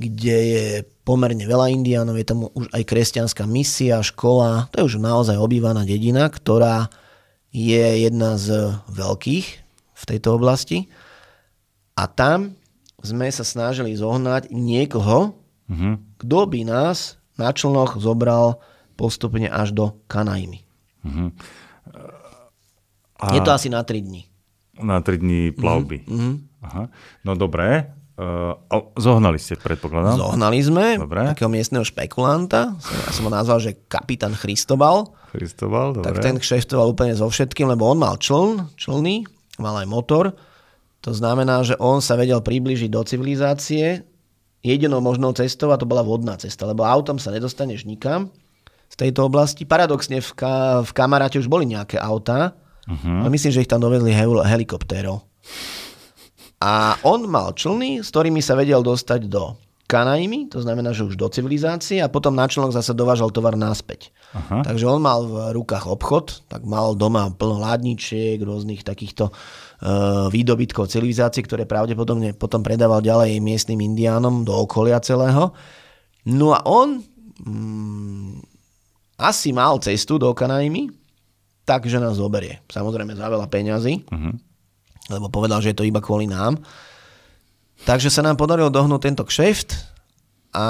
[0.00, 0.64] kde je
[1.04, 5.84] pomerne veľa indiánov, je tam už aj kresťanská misia, škola, to je už naozaj obývaná
[5.84, 6.88] dedina, ktorá
[7.52, 9.46] je jedna z veľkých
[9.92, 10.88] v tejto oblasti.
[12.00, 12.56] A tam
[13.04, 15.36] sme sa snažili zohnať niekoho,
[15.68, 16.24] mm-hmm.
[16.24, 18.64] kto by nás na člnoch zobral
[18.96, 20.64] postupne až do Kanajmy.
[21.04, 21.28] Mm-hmm.
[23.20, 23.24] A...
[23.36, 24.24] Je to asi na 3 dní.
[24.80, 26.08] Na 3 dní plavby.
[26.08, 26.34] Mm-hmm.
[26.64, 26.88] Aha.
[27.24, 27.99] No dobré.
[28.20, 28.52] Uh,
[29.00, 30.20] zohnali ste, predpokladám?
[30.20, 31.32] Zohnali sme Dobre.
[31.32, 32.76] takého miestneho špekulanta.
[32.76, 35.16] Ja som ho nazval, že kapitán Christobal.
[35.32, 36.04] Christobal, dobre.
[36.04, 39.24] Tak ten kšeftoval úplne so všetkým, lebo on mal čln, člny,
[39.56, 40.36] mal aj motor.
[41.00, 44.04] To znamená, že on sa vedel priblížiť do civilizácie
[44.60, 48.28] jedinou možnou cestou a to bola vodná cesta, lebo autom sa nedostaneš nikam
[48.92, 49.64] z tejto oblasti.
[49.64, 52.52] Paradoxne v, ka- v kamaráte už boli nejaké autá,
[52.84, 53.24] uh-huh.
[53.24, 55.24] ale myslím, že ich tam dovedli hel- helikoptérov.
[56.60, 59.56] A on mal člny, s ktorými sa vedel dostať do
[59.90, 64.14] Kanajmy, to znamená, že už do civilizácie a potom na člnok zase dovážal tovar naspäť.
[64.30, 64.62] Aha.
[64.62, 70.86] Takže on mal v rukách obchod, tak mal doma plno ládničiek, rôznych takýchto uh, výdobytkov
[70.94, 75.50] civilizácie, ktoré pravdepodobne potom predával ďalej miestnym indiánom do okolia celého.
[76.30, 77.02] No a on
[77.42, 78.46] mm,
[79.18, 80.86] asi mal cestu do Kanajmy,
[81.66, 82.62] takže nás zoberie.
[82.70, 84.38] Samozrejme za veľa peňazí, uh-huh.
[85.08, 86.60] Lebo povedal, že je to iba kvôli nám.
[87.88, 89.72] Takže sa nám podarilo dohnúť tento kšeft
[90.52, 90.64] a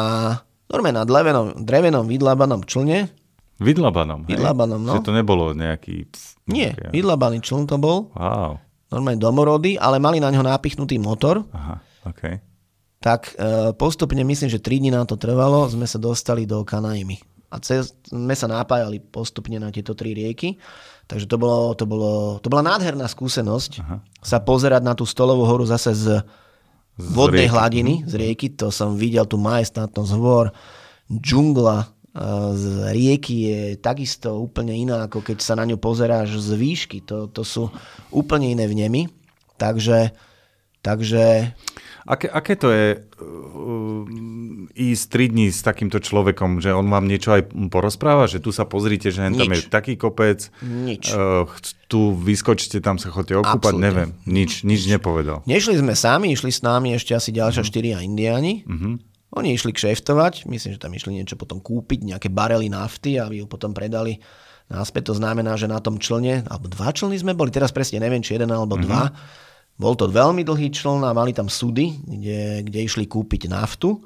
[0.71, 3.11] normálne na drevenom, drevenom vydlabanom člne.
[3.59, 4.31] Vydlabanom?
[4.31, 4.95] Vydlabanom, no.
[5.01, 6.07] Že to nebolo nejaký...
[6.47, 6.95] Nie, nejaký...
[6.95, 8.15] vydlabaný čln to bol.
[8.15, 8.63] Wow.
[8.95, 11.43] Normálne domorody, ale mali na ňo napichnutý motor.
[11.51, 12.39] Aha, okay.
[13.01, 17.17] Tak e, postupne, myslím, že 3 dní nám to trvalo, sme sa dostali do Kanajmy.
[17.51, 20.55] A cez, sme sa napájali postupne na tieto tri rieky.
[21.11, 23.99] Takže to, bolo, to, bolo, to bola nádherná skúsenosť Aha.
[24.23, 26.23] sa pozerať na tú stolovú horu zase z
[26.95, 27.55] vodnej rieky.
[27.55, 30.55] hladiny z rieky, to som videl tu majestátnosť hôr,
[31.11, 31.91] džungla
[32.55, 36.99] z rieky je takisto úplne iná, ako keď sa na ňu pozeráš z výšky.
[37.07, 37.71] To, to sú
[38.11, 39.07] úplne iné vnemy.
[39.55, 40.11] Takže,
[40.83, 41.55] takže
[42.09, 44.05] Aké, aké to je uh,
[44.73, 48.65] ísť 3 dní s takýmto človekom, že on vám niečo aj porozpráva, že tu sa
[48.65, 51.13] pozrite, že tam je taký kopec, nič.
[51.13, 51.45] Uh,
[51.91, 53.85] tu vyskočíte, tam sa chodíte okúpať, Absolutne.
[53.85, 55.45] neviem, nič, nič nepovedal.
[55.45, 57.73] Nešli sme sami, išli s nami ešte asi ďalšia uh-huh.
[57.75, 58.65] štyria indiáni.
[58.65, 58.97] Uh-huh.
[59.31, 63.47] Oni išli kšeftovať, myslím, že tam išli niečo potom kúpiť, nejaké barely nafty, aby ju
[63.47, 64.19] potom predali
[64.67, 65.11] náspäť.
[65.11, 68.39] To znamená, že na tom člne, alebo dva člny sme boli, teraz presne neviem, či
[68.39, 68.87] jeden alebo mm-hmm.
[68.91, 69.15] dva,
[69.81, 73.97] bol to veľmi dlhý čln a mali tam súdy, kde, kde išli kúpiť naftu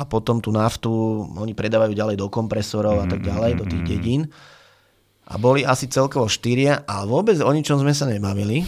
[0.00, 0.90] a potom tú naftu
[1.36, 3.10] oni predávajú ďalej do kompresorov mm-hmm.
[3.10, 3.94] a tak mhm, ďalej, do tých mhm, mhm.
[3.94, 4.22] dedín.
[5.24, 8.64] A boli asi celkovo štyria a vôbec o ničom sme sa nebavili.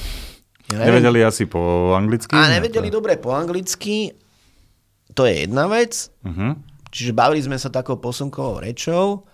[0.72, 2.32] Ja neviem, nevedeli asi po anglicky?
[2.32, 3.00] A nevedeli to...
[3.00, 4.16] dobre po anglicky.
[5.12, 6.08] To je jedna vec.
[6.24, 6.56] Uh-huh.
[6.88, 9.28] Čiže bavili sme sa takou posunkovou rečou.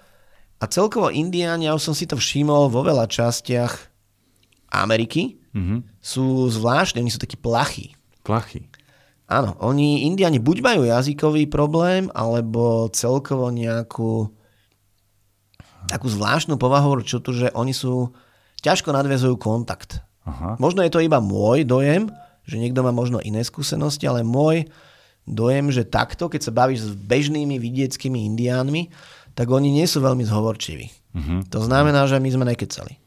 [0.58, 3.90] A celkovo Indiáni, ja už som si to všimol vo veľa častiach
[4.74, 5.80] Ameriky, uh-huh.
[6.00, 7.96] sú zvláštne, oni sú takí plachí.
[8.24, 8.68] Plachí.
[9.32, 14.28] Áno, oni, Indiani buď majú jazykový problém, alebo celkovo nejakú
[15.88, 18.12] takú zvláštnu povahu, tu, že oni sú,
[18.60, 20.04] ťažko nadvezujú kontakt.
[20.22, 20.54] Aha.
[20.60, 22.12] Možno je to iba môj dojem,
[22.46, 24.70] že niekto má možno iné skúsenosti, ale môj
[25.26, 28.90] dojem, že takto, keď sa bavíš s bežnými vidieckými indiánmi,
[29.34, 30.86] tak oni nie sú veľmi zhovorčiví.
[31.12, 31.40] Uh-huh.
[31.50, 33.01] To znamená, že my sme nekecali.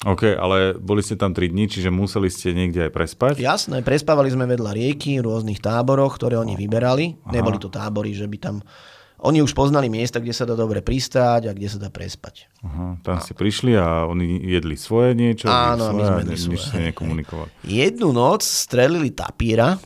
[0.00, 3.34] OK, ale boli ste tam 3 dní, čiže museli ste niekde aj prespať?
[3.36, 7.20] Jasné, prespávali sme vedľa rieky v rôznych táboroch, ktoré oni vyberali.
[7.20, 7.36] Aha.
[7.36, 8.56] Neboli to tábory, že by tam
[9.20, 12.48] oni už poznali miesta, kde sa dá dobre pristáť a kde sa dá prespať.
[12.64, 13.20] Aha, tam a...
[13.20, 15.52] ste prišli a oni jedli svoje niečo?
[15.52, 16.64] Áno, svoje, my sme jedli svoje.
[16.64, 17.50] ste nekomunikovali.
[17.68, 19.76] Jednu noc strelili tapíra,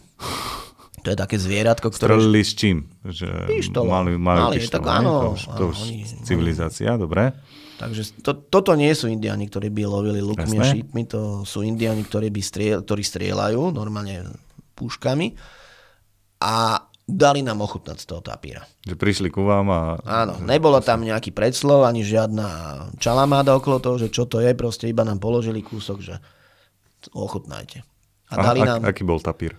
[1.03, 2.15] to je také zvieratko, ktoré...
[2.15, 2.87] Strelili s čím?
[3.03, 3.91] Že pištolom.
[3.91, 5.11] Mali, mali, mali pištol, tak áno.
[5.11, 7.03] To už, to už oni, civilizácia, oni...
[7.03, 7.23] dobre.
[7.75, 12.07] Takže to, toto nie sú indiani, ktorí by lovili lukmi a šípmi, to sú indiani,
[12.07, 14.31] ktorí, by striel, ktorí strieľajú normálne
[14.79, 15.35] púškami.
[16.39, 18.65] A dali nám ochutnať z toho tapíra.
[18.87, 19.81] Že prišli ku vám a...
[20.07, 22.49] Áno, nebolo tam nejaký predslov, ani žiadna
[22.97, 26.17] čalamáda okolo toho, že čo to je, proste iba nám položili kúsok, že
[27.13, 27.85] ochutnajte.
[28.33, 28.81] A, a dali ak, nám...
[28.89, 29.53] Aký bol tapír?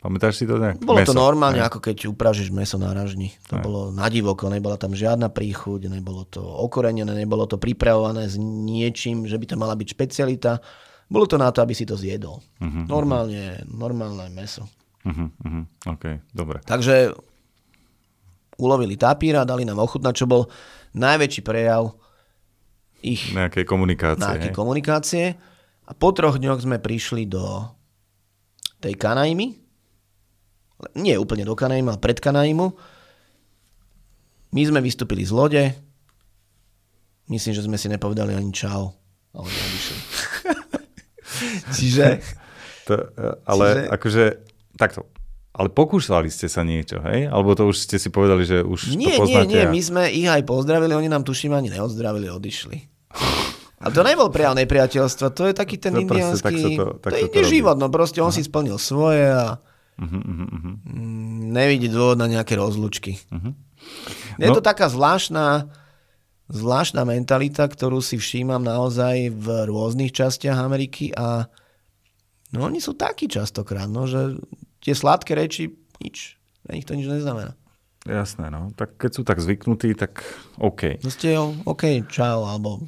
[0.00, 0.80] Pamätáš si to nejak?
[0.80, 1.68] Bolo meso, to normálne, ne?
[1.68, 3.36] ako keď upražíš meso na ražni.
[3.52, 3.64] To ne.
[3.64, 9.28] bolo na divoko, nebola tam žiadna príchuť, nebolo to okorenené, nebolo to pripravované s niečím,
[9.28, 10.56] že by to mala byť špecialita.
[11.04, 12.40] Bolo to na to, aby si to zjedol.
[12.40, 13.68] Uh-huh, normálne, uh-huh.
[13.68, 14.64] normálne meso.
[15.04, 15.64] Uh-huh, uh-huh.
[15.92, 16.64] OK, dobre.
[16.64, 17.12] Takže
[18.56, 20.48] ulovili tapíra, dali nám ochutnať, čo bol
[20.96, 21.92] najväčší prejav
[23.00, 24.24] ich nejakej komunikácie.
[24.24, 25.24] Nejakej komunikácie.
[25.88, 27.68] A po troch dňoch sme prišli do
[28.80, 29.69] tej Kanajmy.
[30.96, 32.72] Nie úplne do Kanajmy, ale pred Kanajmu.
[34.50, 35.64] My sme vystúpili z lode.
[37.30, 38.90] Myslím, že sme si nepovedali ani čau.
[39.34, 39.48] Ale
[41.76, 42.06] Čiže...
[42.88, 42.96] To,
[43.46, 43.92] ale čiže...
[43.92, 44.24] akože
[44.80, 45.00] Takto.
[45.52, 47.28] Ale pokúšali ste sa niečo, hej?
[47.28, 49.52] Alebo to už ste si povedali, že už nie, to poznáte?
[49.52, 52.78] Nie, nie, my sme ich aj pozdravili, oni nám tuším ani neodzdravili, odišli.
[53.80, 57.60] A to nebol prejav nepriateľstva, to je taký ten no, indiánsky, to, tak to je
[57.60, 58.38] život, no proste on Aha.
[58.40, 59.60] si splnil svoje a
[60.00, 60.74] uh-huh, uh-huh.
[61.52, 63.20] nevidí dôvod na nejaké rozlučky.
[63.28, 63.52] Uh-huh.
[64.40, 64.56] Je no.
[64.56, 65.68] to taká zvláštna,
[66.48, 71.52] zvláštna mentalita, ktorú si všímam naozaj v rôznych častiach Ameriky a
[72.50, 74.42] No oni sú takí častokrát, no, že
[74.82, 75.70] tie sladké reči,
[76.02, 76.34] nič.
[76.66, 77.54] Pre nich to nič neznamená.
[78.02, 78.74] Jasné, no.
[78.74, 80.24] Tak keď sú tak zvyknutí, tak
[80.58, 80.98] OK.
[81.04, 82.82] No ste jo, OK, čau, alebo...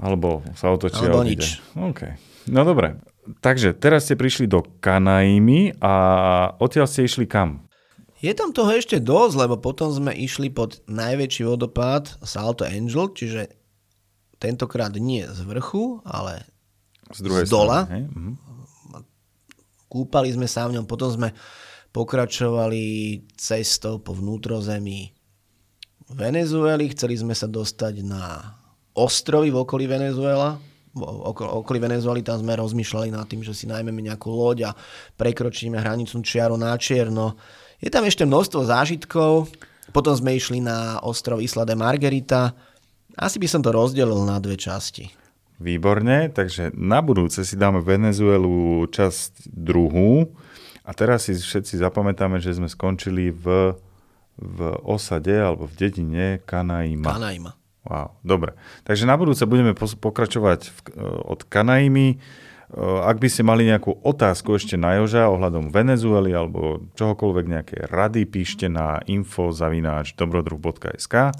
[0.00, 1.60] Alebo sa otočia alebo nič.
[1.76, 2.16] OK.
[2.48, 2.96] No dobre.
[3.22, 5.94] Takže teraz ste prišli do Kanajmy a
[6.58, 7.66] odtiaľ ste išli kam?
[8.22, 13.50] Je tam toho ešte dosť, lebo potom sme išli pod najväčší vodopád Salto Angel, čiže
[14.38, 16.46] tentokrát nie z vrchu, ale
[17.10, 17.78] z, druhej z dola.
[17.86, 18.06] Strany?
[18.10, 18.52] Mhm
[19.92, 21.36] kúpali sme sa v ňom, potom sme
[21.92, 22.80] pokračovali
[23.36, 25.12] cestou po vnútrozemí
[26.08, 28.56] Venezueli, chceli sme sa dostať na
[28.96, 30.56] ostrovy v okolí Venezuela,
[30.94, 34.76] okolí Venezueli, tam sme rozmýšľali nad tým, že si najmeme nejakú loď a
[35.16, 37.40] prekročíme hraničnú čiaru na čierno.
[37.80, 39.48] Je tam ešte množstvo zážitkov,
[39.90, 42.52] potom sme išli na ostrov Isla de Margarita.
[43.16, 45.08] Asi by som to rozdelil na dve časti.
[45.62, 50.26] Výborne, takže na budúce si dáme Venezuelu časť druhú
[50.82, 53.76] a teraz si všetci zapamätáme, že sme skončili v,
[54.42, 57.14] v osade alebo v dedine Kanaima.
[57.14, 57.61] Kanaima.
[57.82, 58.54] Wow, dobre.
[58.86, 60.78] Takže na budúce budeme pokračovať v,
[61.26, 62.22] od Kanaimy.
[62.80, 68.24] Ak by ste mali nejakú otázku ešte na Joža ohľadom Venezuely alebo čohokoľvek, nejaké rady,
[68.24, 71.36] píšte na info.zavináč dobrodruh.sk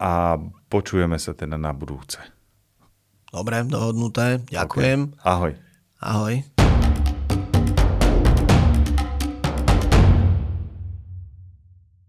[0.00, 0.12] a
[0.72, 2.22] počujeme sa teda na budúce.
[3.28, 4.40] Dobre, dohodnuté.
[4.48, 5.12] Ďakujem.
[5.12, 5.26] Okay.
[5.28, 5.52] Ahoj.
[6.00, 6.53] Ahoj.